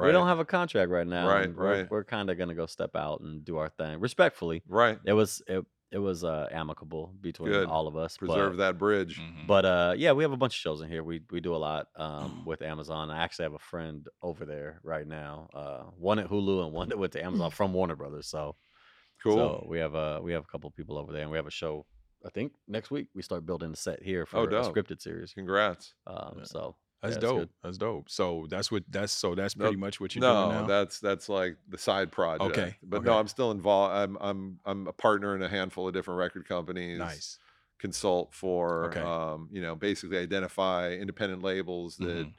[0.00, 0.06] right.
[0.06, 1.28] we don't have a contract right now.
[1.28, 1.90] Right, and we're, right.
[1.90, 4.98] We're kind of gonna go step out and do our thing respectfully." right.
[5.04, 7.68] It was it, it was uh, amicable between Good.
[7.68, 8.16] all of us.
[8.16, 9.20] Preserve but, that bridge.
[9.20, 9.46] Mhm.
[9.46, 11.02] But uh, yeah, we have a bunch of shows in here.
[11.04, 13.10] We we do a lot um, with Amazon.
[13.10, 15.48] I actually have a friend over there right now.
[15.54, 18.26] Uh, one at Hulu and one that went to Amazon from Warner Brothers.
[18.28, 18.56] So
[19.22, 19.36] Cool.
[19.36, 21.50] So we have a we have a couple people over there, and we have a
[21.50, 21.86] show.
[22.24, 25.32] I think next week we start building the set here for Oh, a scripted series.
[25.32, 25.94] Congrats.
[26.06, 26.44] Um, Yeah.
[26.44, 27.48] so That's yeah, dope.
[27.48, 27.50] good.
[27.62, 28.08] That's dope.
[28.10, 30.74] So that's what that's so that's No, pretty much what you're no, doing now.
[30.74, 32.66] that's that's like the side project.
[32.66, 33.18] Okay, But no.
[33.18, 33.94] I'm still involved.
[33.94, 37.22] I'm I'm I'm a partner in a handful of different record companies.
[37.22, 37.38] nice.
[37.78, 39.04] Consult for Okay.
[39.04, 42.36] um, you know, basically identify independent labels that Mhm.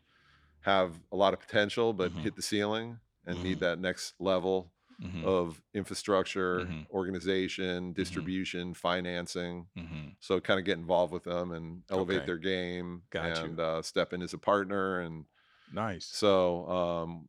[0.62, 2.24] have a lot of potential but Mhm.
[2.24, 3.44] hit the ceiling and Mhm.
[3.44, 5.24] need that next level Mhm.
[5.26, 6.88] of infrastructure, Mhm.
[6.92, 9.68] organization, distribution, financing.
[9.76, 10.16] Mhm.
[10.20, 12.26] So kind of get involved with them and elevate Okay.
[12.26, 15.26] their game Got and uh, step in as a partner and
[15.70, 16.06] Nice.
[16.06, 17.28] so um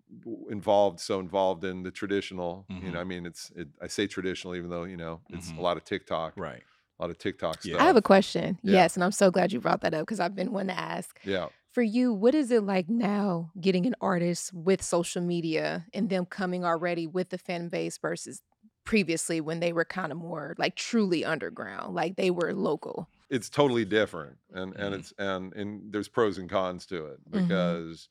[0.50, 2.92] involved so involved in the traditional you Mhm.
[2.92, 5.58] know i mean it's it, i say traditional even though you know it's Mhm.
[5.58, 6.62] a lot of tiktok Right.
[6.98, 7.74] a lot of tiktok Yeah.
[7.74, 8.58] stuff I have a question.
[8.62, 8.72] Yeah.
[8.74, 11.20] Yes, and I'm so glad you brought that up because I've been one to ask.
[11.24, 11.48] yeah
[11.78, 16.26] For you, what is it like now getting an artist with social media and them
[16.26, 18.42] coming already with the fan base versus
[18.82, 23.08] previously when they were kind of more like truly underground, like they were local?
[23.30, 24.98] it's totally different and and Mhm.
[24.98, 27.30] it's and and there's pros and cons to it Mhm.
[27.30, 28.08] because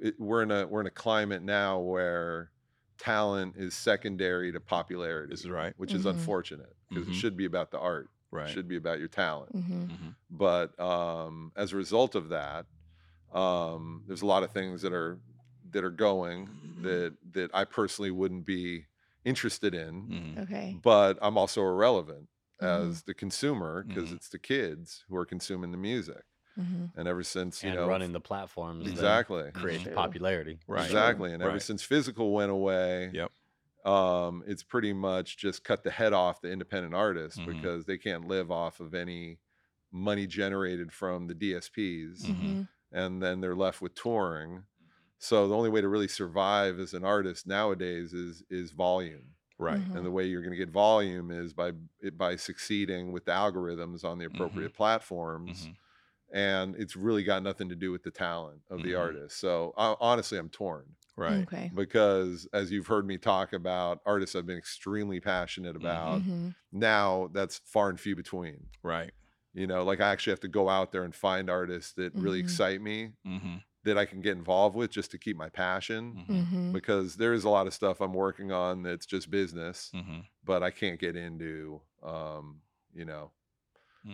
[0.00, 2.52] it, we're in a we're in a climate now where
[2.98, 5.74] talent is secondary to popularity This is right.
[5.76, 6.10] which is Mhm.
[6.10, 8.48] unfortunate because it should be about the art Right.
[8.48, 10.14] it should be about your talent hmm Mhm.
[10.30, 12.66] but um, as a result of that,
[13.34, 15.20] um, there's a lot of things that are
[15.70, 18.86] that are going that that I personally wouldn't be
[19.24, 20.10] interested in.
[20.10, 20.38] Mhm.
[20.42, 20.80] Okay.
[20.82, 22.28] But I'm also irrelevant
[22.60, 22.94] Mhm.
[22.94, 24.12] as the consumer because Mhm.
[24.12, 26.24] it's the kids who are consuming the music.
[26.56, 30.60] hmm And ever since you and know running the platforms exactly, create popularity.
[30.66, 31.00] Right.
[31.00, 31.60] exactly, and ever Right.
[31.60, 33.32] since physical went away, Yep.
[33.84, 37.44] um, it's pretty much just cut the head off the independent artists Mhm.
[37.44, 39.40] because they can't live off of any
[39.92, 42.34] money generated from the DSPs,
[42.94, 44.64] and then they're left with touring.
[45.18, 49.86] So the only way to really survive as an artist nowadays is is volume, Right.
[49.86, 49.94] Mhm.
[49.94, 51.72] and the way you're going to get volume is by
[52.14, 55.70] by succeeding with the algorithms on the appropriate platforms.
[55.70, 55.76] Mhm.
[56.32, 58.96] And it's really got nothing to do with the talent of the Mhm.
[58.96, 59.38] artist.
[59.38, 61.42] So uh, honestly, I'm torn Right.
[61.42, 61.72] Okay.
[61.72, 66.24] because as you've heard me talk about artists I've been extremely passionate about,
[66.72, 68.70] now that's far and few between.
[68.82, 69.12] Right.
[69.54, 72.40] You know, like I actually have to go out there and find artists that really
[72.40, 72.44] Mhm.
[72.44, 73.62] excite me Mhm.
[73.84, 76.26] that I can get involved with just to keep my passion.
[76.28, 76.46] Mhm.
[76.48, 80.26] hmm Because there is a lot of stuff I'm working on that's just business, Mhm.
[80.44, 82.60] but I can't get into um,
[82.92, 83.30] you know,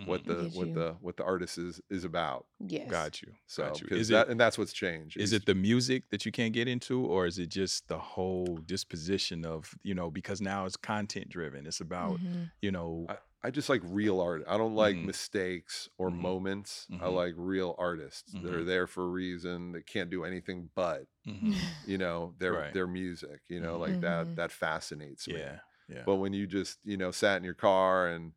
[0.05, 0.27] what Mhm.
[0.27, 0.73] the Get what you.
[0.73, 2.47] the what the artist is is about.
[2.59, 2.89] Yes.
[2.89, 3.33] Got you.
[3.47, 3.87] So Got you.
[3.87, 5.17] 'cause Is that, it and that's what's changed.
[5.17, 7.99] is It's- it the music that you can't get into or is it just the
[7.99, 13.05] whole disposition of you know because now it's content driven it's about hmm you know
[13.09, 14.43] I, I just like real art.
[14.47, 15.03] I don't like Mhm.
[15.03, 16.11] mistakes or Mhm.
[16.11, 16.89] moments.
[16.99, 17.09] I Mhm.
[17.09, 18.65] like real artists that are Mhm.
[18.65, 21.65] there for a reason that can't do anything but, mhm.
[21.83, 22.73] you know, their Right.
[22.73, 25.41] their music, you know, like that that fascinates me.
[25.41, 28.33] yeah yeah But when you just, you know, sat in your car and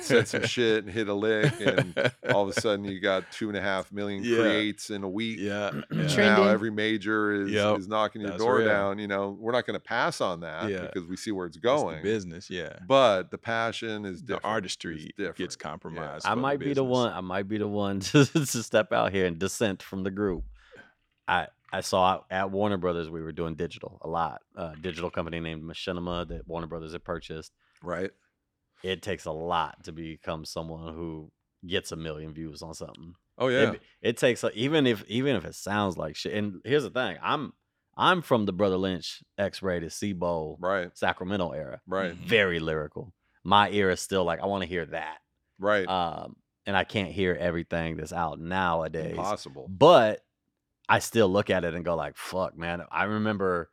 [0.00, 3.48] said some shit and hit a lick and all of a sudden you got two
[3.48, 4.38] and a half million Yeah.
[4.38, 5.38] creates in a week.
[5.40, 6.16] yeah, yeah.
[6.16, 7.78] Now every major is, Yep.
[7.78, 8.68] is knocking your That's door real.
[8.68, 8.98] down.
[8.98, 10.82] You know, we're not going to pass on that Yeah.
[10.92, 12.02] because we see where it's It's the going.
[12.02, 14.44] business yeah But the passion is the different.
[14.44, 15.36] artistry It's different.
[15.36, 17.12] gets compromised I for the might be the one.
[17.12, 20.44] I might be the one to, to step out here and dissent from the group.
[21.28, 24.40] I I saw at Warner Brothers we were doing digital a lot.
[24.56, 27.52] Uh, digital company named Machinima that Warner Brothers had purchased.
[27.82, 28.10] Right.
[28.82, 31.30] It takes a lot to become someone who
[31.66, 33.14] gets a million views on something.
[33.38, 33.74] Oh yeah.
[34.00, 36.32] It, takes a, even if even if it sounds like shit.
[36.32, 37.52] And here's the thing: I'm
[37.96, 40.96] I'm from the Brotha Lynch X-Raided C-Bo right.
[40.96, 41.80] Sacramento era.
[41.86, 42.12] Right.
[42.12, 42.26] Mhm.
[42.26, 43.12] Very lyrical.
[43.44, 45.18] My ear is still like I want to hear that.
[45.58, 45.86] Right.
[45.86, 46.36] Um,
[46.66, 49.12] and I can't hear everything that's out nowadays.
[49.12, 49.66] Impossible.
[49.68, 50.20] But
[50.88, 53.70] I still look at it and go like, "Fuck, man!" I remember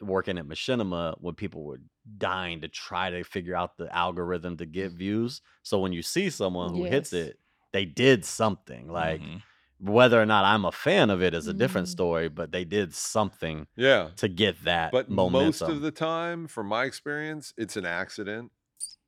[0.00, 1.80] working at Machinima when people were
[2.16, 5.40] dying to try to figure out the algorithm to get views.
[5.62, 7.38] So when you see someone who hits it,
[7.72, 8.88] they did something.
[8.88, 9.42] Like Mhm.
[9.78, 11.88] whether or not I'm a fan of it is a different Mm.
[11.88, 14.12] story, but they did something Yeah.
[14.16, 15.28] to get that But momentum.
[15.28, 18.52] most of the time, from my experience, it's an accident.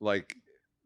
[0.01, 0.37] Like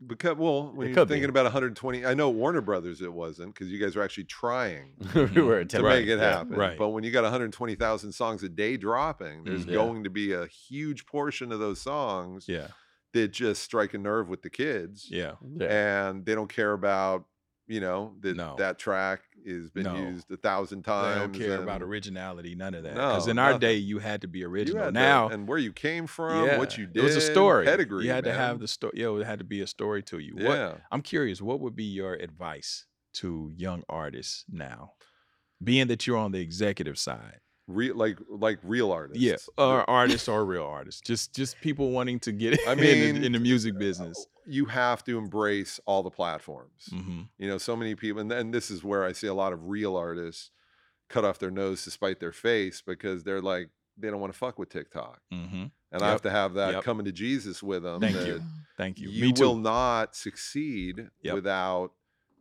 [0.06, 1.14] because well, when It you're could be.
[1.16, 4.94] thinking about 120, I know Warner Brothers it wasn't because you guys were actually trying
[5.16, 6.38] we were to attempting- make it yeah.
[6.38, 6.56] happen.
[6.56, 6.78] right.
[6.78, 9.70] But when you got 120,000 songs a day dropping, there's Mhm.
[9.70, 9.76] Yeah.
[9.76, 12.68] going to be a huge portion of those songs yeah
[13.14, 15.08] that just strike a nerve with the kids.
[15.10, 15.68] yeah Yeah.
[15.68, 17.26] And they don't care about
[17.68, 18.56] you know that No.
[18.58, 19.96] that track has been No.
[19.96, 21.20] used a thousand They times.
[21.20, 22.96] don't care about originality, none of that.
[22.96, 24.84] No, Because in our day, you had to be original.
[24.86, 27.22] had to- now, and where you came from, yeah, what you did, it was a
[27.22, 27.66] story.
[27.66, 28.06] pedigree.
[28.06, 28.94] you had to have the story.
[28.96, 30.34] Yeah, it had to be a story to you.
[30.36, 34.94] What, Yeah, I'm curious, what would be your advice to young artists now,
[35.64, 37.40] being that you're on the executive side?
[37.68, 39.24] Re- like like real artists.
[39.24, 43.16] Yeah, or artists or real artists, just just people wanting to get I in, mean,
[43.16, 44.28] the, in the music business.
[44.46, 46.90] you have to embrace all the platforms.
[46.90, 49.52] hmm You know, so many people, and then this is where I see a lot
[49.52, 50.52] of real artists
[51.10, 54.38] cut off their nose to spite their face because they're like they don't want to
[54.38, 56.84] fuck with TikTok, hmm and I have to have that Yep.
[56.84, 58.00] coming to Jesus with them.
[58.02, 58.44] Thank you.
[58.78, 59.10] Thank you.
[59.10, 61.34] You will not succeed Yep.
[61.34, 61.94] without.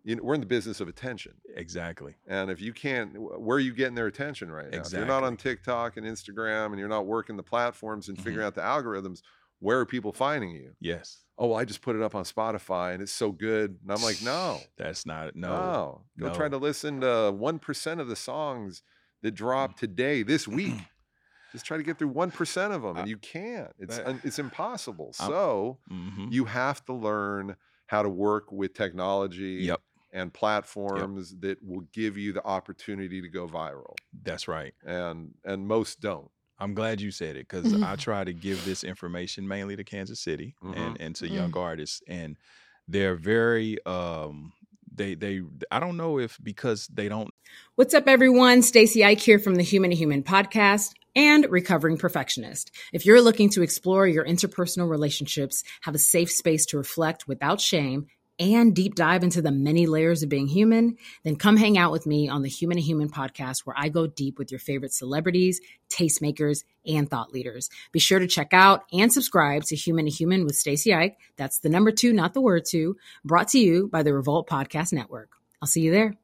[0.04, 1.32] You know, we're in the business of attention.
[1.56, 2.14] Exactly.
[2.26, 4.80] And if you can't, where are you getting their attention right now?
[4.82, 8.46] If you're not on TikTok and Instagram and you're not working the platforms and figuring
[8.46, 9.22] out the algorithms,
[9.60, 10.72] where are people finding you?
[10.78, 11.20] Yes.
[11.38, 13.78] Oh, well, I just put it up on Spotify and it's so good.
[13.82, 16.04] And I'm like, no, That's not no.
[16.16, 16.28] no.
[16.28, 18.82] Go try to listen to 1% of the songs
[19.22, 20.74] that drop today, this week.
[21.52, 22.96] just try to get through 1% of them.
[22.98, 23.72] And you can't.
[23.78, 25.14] It's, it's impossible.
[25.18, 26.30] I'm- So Mhm.
[26.30, 29.80] you have to learn how to work with technology Yep.
[30.14, 34.72] And platforms that will give you the opportunity to go viral That's right.
[34.86, 38.84] and and most don't I'm glad you said it because I try to give this
[38.84, 40.96] information mainly to Kansas City and, Mhm.
[41.00, 42.36] and to young artists, and
[42.86, 44.52] they're very um
[44.94, 47.30] they they I don't know if because they don't
[47.74, 48.62] What's up, everyone?
[48.62, 52.70] Stacey Ike here from the Human to Human podcast and Recovering Perfectionist.
[52.92, 57.60] If you're looking to explore your interpersonal relationships, have a safe space to reflect without
[57.60, 58.06] shame,
[58.38, 62.06] and deep dive into the many layers of being human, then come hang out with
[62.06, 65.60] me on the Human to Human podcast where I go deep with your favorite celebrities,
[65.88, 67.70] tastemakers, and thought leaders.
[67.92, 71.16] Be sure to check out and subscribe to Human to Human with Stacey Ike.
[71.36, 74.92] That's the number two, not the word two, brought to you by the Revolt Podcast
[74.92, 75.30] Network.
[75.62, 76.14] I'll see you there.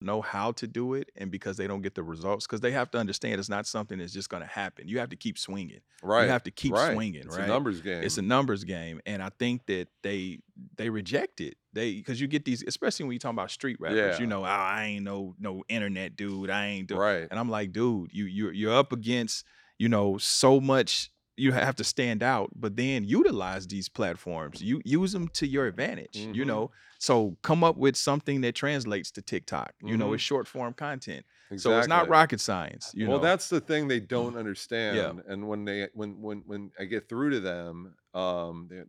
[0.00, 2.90] Know how to do it and because they don't get the results because they have
[2.90, 4.88] to understand it's not something that's just going to happen.
[4.88, 5.80] You have to keep swinging.
[6.02, 6.94] Right you have to keep right.
[6.94, 7.44] swinging it's right?
[7.44, 10.40] a numbers game it's a numbers game and i think that they
[10.76, 11.56] they reject it.
[11.72, 14.18] They because you get these especially when you talk about street rappers Yeah.
[14.18, 17.28] you know oh, i ain't no no internet dude i ain't do right.
[17.30, 19.44] and i'm like dude you you're, you're up against
[19.78, 21.10] you know so much
[21.40, 25.66] you have to stand out but then utilize these platforms you use them to your
[25.66, 26.46] advantage you Mhm.
[26.46, 30.14] know so come up with something that translates to tiktok you know Mhm.
[30.14, 31.58] it's short form content exactly.
[31.58, 35.32] so it's not rocket science you well know that's the thing they don't understand Yeah.
[35.32, 38.82] and when they when when when i get through to them um they,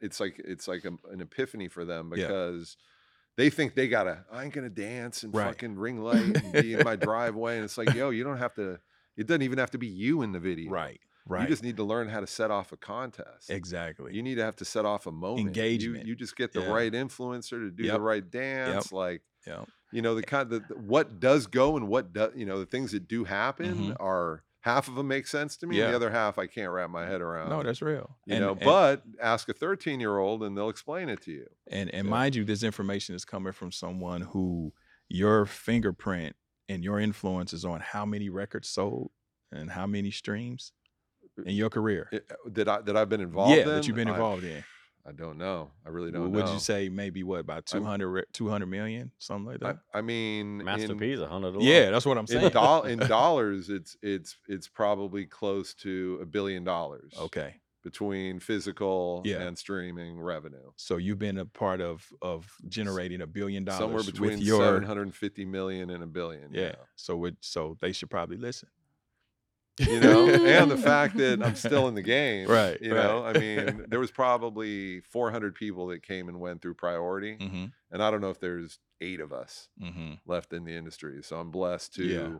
[0.00, 2.26] it's like it's like a, an epiphany for them Yeah.
[2.28, 2.76] because
[3.36, 5.48] they think they gotta i ain't gonna dance and Right.
[5.48, 8.54] fucking ring light and be in my driveway and it's like yo you don't have
[8.54, 8.78] to
[9.16, 11.76] it doesn't even have to be you in the video right right you just need
[11.76, 14.84] to learn how to set off a contest exactly you need to have to set
[14.84, 16.04] off a moment Engagement.
[16.04, 16.70] you, you just get the Yeah.
[16.72, 17.94] right influencer to do Yep.
[17.94, 21.88] the right dance like yeah you know the kind the, the- what does go and
[21.88, 23.96] what does you know the things that do happen Mhm.
[24.00, 25.90] are half of them make sense to me and Yeah.
[25.90, 28.52] the other half i can't wrap my head around no that's real you And- know
[28.52, 32.06] and- but ask a 13 year old and they'll explain it to you And and
[32.06, 32.10] Yeah.
[32.10, 34.72] mind you, this information is coming from someone who
[35.08, 36.36] your fingerprint
[36.68, 39.10] and your influence is on how many records sold
[39.50, 40.72] and how many streams
[41.38, 42.08] in your career.
[42.12, 44.44] It- uh, that i that i've been involved yeah, in that you've been I- involved
[44.44, 44.62] in.
[45.04, 46.28] I, don't know i really don't know.
[46.28, 49.78] Would know you say maybe what about I'm- 200, re- 200 million, something like that?
[49.92, 51.60] I mean Master in, P's a hundred.
[51.60, 52.90] yeah, that's what I'm in, saying.
[52.92, 59.42] in dollars it's it's it's probably close to a billion dollars okay, between physical Yeah.
[59.42, 64.04] and streaming revenue so you've been a part of of generating a billion dollars somewhere
[64.04, 66.76] between your 750 million and a billion yeah.
[66.94, 68.68] So it so they should probably listen.
[69.78, 73.32] You know and the fact that i'm still in the game Right, you know i
[73.32, 77.64] mean there was probably 400 people that came and went through priority Mm-hmm.
[77.90, 80.14] and i don't know if there's eight of us Mm-hmm.
[80.26, 82.38] left in the industry so i'm blessed to Yeah.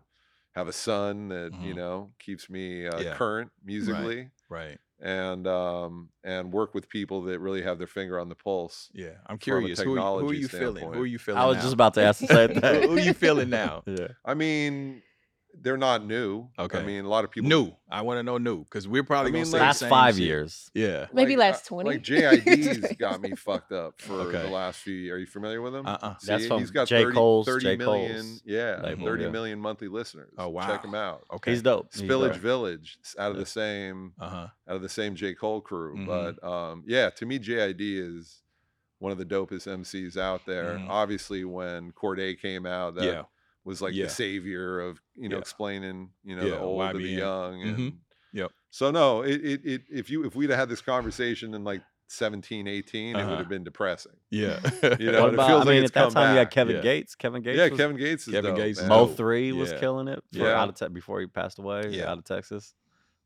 [0.52, 1.76] have a son that you Mhm.
[1.76, 3.14] know keeps me uh, Yeah.
[3.14, 4.78] current musically Right.
[5.00, 9.14] and um and work with people that really have their finger on the pulse Yeah.
[9.26, 9.80] I'm curious.
[9.80, 10.92] Who, are you- who are technology you feeling?
[10.92, 11.40] Who are you feeling?
[11.40, 11.62] I was now?
[11.62, 12.88] just about to ask the same who, thing.
[12.90, 13.82] who you feeling now?
[13.86, 14.08] Yeah.
[14.24, 15.02] i mean
[15.60, 16.78] they're not new Okay.
[16.78, 17.72] i mean a lot of people New.
[17.90, 19.78] I want to know new because we're probably I mean, gonna say like- the Last
[19.80, 20.24] same five shit.
[20.24, 20.70] years.
[20.74, 21.06] Yeah.
[21.12, 21.90] Maybe like, last uh, 20.
[21.90, 24.42] Like JID's got me fucked up for Okay.
[24.44, 25.14] the last few years.
[25.16, 25.86] Are you familiar with him?
[25.86, 26.14] Uh-uh.
[26.24, 27.02] That's from he's got J.
[27.02, 27.76] 30, Cole's- 30 J.
[27.76, 29.30] million- Cole's yeah, label, 30 yeah.
[29.30, 30.32] million monthly listeners.
[30.38, 30.66] Oh wow.
[30.66, 31.24] Check him out.
[31.34, 31.50] Okay.
[31.50, 31.92] He's dope.
[31.92, 32.36] Spillage dope.
[32.40, 33.40] Village out of Yeah.
[33.40, 34.46] the same Uh huh.
[34.68, 35.34] out of the same J.
[35.34, 35.94] Cole crew.
[35.96, 36.06] Mhm.
[36.06, 38.40] But um, yeah, to me, JID is
[39.00, 40.78] one of the dopest MCs out there.
[40.78, 40.88] Mhm.
[40.88, 43.22] Obviously, when Cordae came out, that Yeah.
[43.64, 44.04] Was like Yeah.
[44.04, 45.40] the savior of you know Yeah.
[45.40, 47.62] explaining you know Yeah, the old to the young.
[47.62, 47.96] And Mhm.
[48.34, 48.50] Yep.
[48.70, 51.82] So no, it, it it if you if we'd have had this conversation in like
[52.08, 53.30] 17, 18, it Uh-huh.
[53.30, 54.12] would have been depressing.
[54.30, 54.58] Yeah.
[55.00, 56.50] You know, What it about, feels I like mean, it's at that time you had.
[56.50, 56.82] Kevin.
[56.82, 57.14] Gates.
[57.14, 57.56] Kevin Gates.
[57.58, 58.80] Yeah, was, Kevin Gates is Kevin dope, Gates.
[58.82, 59.78] Mo3 was Yeah.
[59.80, 60.22] killing it.
[60.32, 60.60] For Yeah.
[60.60, 61.88] out of te- before he passed away.
[61.90, 62.10] Yeah.
[62.10, 62.74] out of Texas.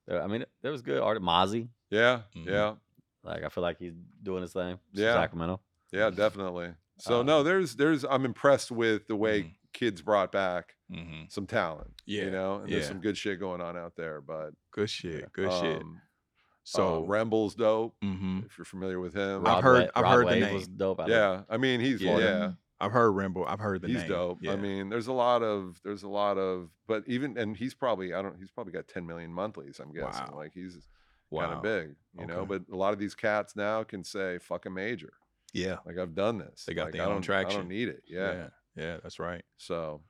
[0.09, 1.21] I mean, there was good art.
[1.21, 1.69] Mozzy.
[1.91, 2.47] Yeah, Mhm.
[2.47, 2.75] yeah,
[3.25, 4.79] Like I feel like he's doing his thing.
[4.93, 5.15] Yeah.
[5.15, 5.61] Sacramento.
[5.93, 6.75] yeah, definitely.
[6.99, 9.53] So Uh, no, there's there's I'm impressed with the way Mhm.
[9.77, 11.91] Kids brought back hmm some talent.
[12.07, 14.21] Yeah, You know, and there's some good shit going on out there.
[14.21, 15.31] But Good shit.
[15.33, 15.83] Good shit.
[15.83, 16.01] um,
[16.65, 17.95] So, uh, Remble's dope.
[18.03, 19.47] hmm If you're familiar with him.
[19.47, 20.55] I've heard- Wa- I've Rod heard the name.
[20.55, 21.01] Was dope.
[21.01, 22.19] out of- yeah, I mean he's Yeah.
[22.19, 23.45] yeah, I've heard Rambo.
[23.45, 24.09] I've heard the he's name.
[24.09, 24.39] dope.
[24.43, 24.53] Yeah.
[24.53, 28.15] I mean, there's a lot of there's a lot of, but even and he's probably
[28.15, 29.81] I don't he's probably got 10 million monthlies.
[29.81, 30.37] I'm guessing Wow.
[30.37, 30.89] like he's
[31.31, 31.43] wow.
[31.47, 32.45] kind of big, you know.
[32.47, 35.15] But a lot of these cats now can say "fuck a major."
[35.53, 35.79] Yeah.
[35.87, 36.65] Like I've done this.
[36.67, 37.61] They got like, their I own don't, I traction.
[37.63, 38.03] don't need it.
[38.07, 38.33] Yeah.
[38.33, 38.49] yeah.
[38.77, 39.43] Yeah, that's right.
[39.57, 40.03] So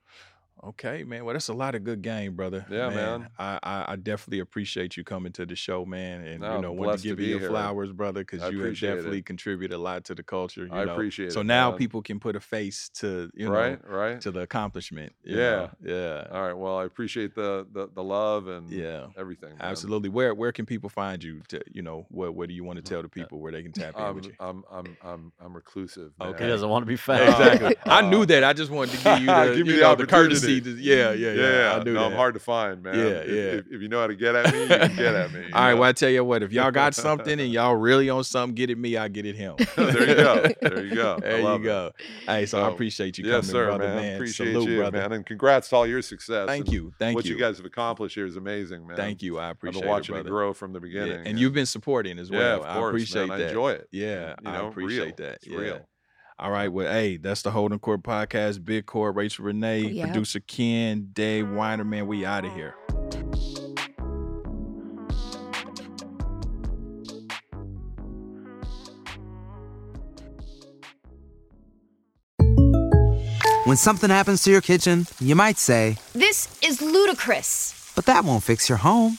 [0.68, 1.24] Okay, man.
[1.24, 2.66] Well, that's a lot of good game, brother.
[2.70, 3.28] Yeah, man.
[3.38, 6.70] I, I I definitely appreciate you coming to the show, man, and No, you know,
[6.72, 7.48] I'm to blessed to give you your here.
[7.48, 8.94] flowers, brother, because you have appreciate it.
[8.96, 10.66] definitely contributed a lot to the culture.
[10.66, 10.92] You I know?
[10.94, 11.78] appreciate So it, So now man.
[11.78, 14.20] people can put a face to you know right, right.
[14.22, 15.12] to the accomplishment.
[15.24, 15.36] Yeah.
[15.36, 15.70] know?
[15.84, 16.52] yeah, All right.
[16.54, 19.06] Well, I appreciate the the, the love and yeah.
[19.16, 19.50] everything.
[19.50, 19.58] man.
[19.60, 20.08] Absolutely.
[20.08, 21.42] Where where can people find you?
[21.48, 23.72] To you know, what what do you want to tell the people where they can
[23.72, 24.32] tap in I'm, with you?
[24.40, 26.12] I'm I'm I'm I'm reclusive.
[26.20, 26.44] Okay.
[26.44, 27.22] He doesn't want to be found.
[27.28, 27.76] Exactly.
[27.84, 28.42] I Uh, knew that.
[28.42, 30.55] I just wanted to give you the, Give me you the know, the courtesy.
[30.64, 31.78] To, yeah, yeah, yeah.
[31.78, 32.06] I knew no, that.
[32.06, 32.94] I'm hard to find, man.
[32.98, 33.34] Yeah, If- yeah.
[33.58, 35.40] If, if you know how to get at me, you can get at me.
[35.52, 35.70] All right.
[35.70, 35.80] know?
[35.80, 36.42] Well, I tell you what.
[36.42, 38.96] If y'all got something and y'all really on something, get it me.
[38.96, 39.56] I get it him.
[39.76, 40.46] there you go.
[40.60, 41.18] There you go.
[41.20, 41.62] There you it.
[41.62, 41.92] go.
[42.26, 43.96] Hey, so, I appreciate you yes, coming, sir, brother, man.
[43.96, 44.14] man.
[44.16, 44.98] Appreciate Salute, you, brother.
[44.98, 46.46] man, and congrats to all your success.
[46.46, 46.92] Thank you.
[46.98, 47.34] Thank what you.
[47.34, 48.96] What you guys have accomplished here is amazing, man.
[48.96, 49.38] Thank you.
[49.38, 51.66] I I've appreciate been watching it, it, grow from the Yeah, beginning, And you've been
[51.66, 52.40] supporting as well.
[52.40, 53.38] yeah, of I course, appreciate man.
[53.38, 53.44] that.
[53.44, 53.88] I enjoy it.
[53.92, 55.36] Yeah, I appreciate that.
[55.42, 55.80] It's real.
[56.38, 56.68] All right.
[56.68, 58.62] Well, hey, that's the Holding Court podcast.
[58.64, 60.08] Big Court, Rachel Renee, Yep.
[60.08, 62.06] producer Ken, Dave Weiner, man.
[62.06, 62.74] We out of here.
[73.64, 77.72] When something happens to your kitchen, you might say, This is ludicrous.
[77.96, 79.18] but that won't fix your home.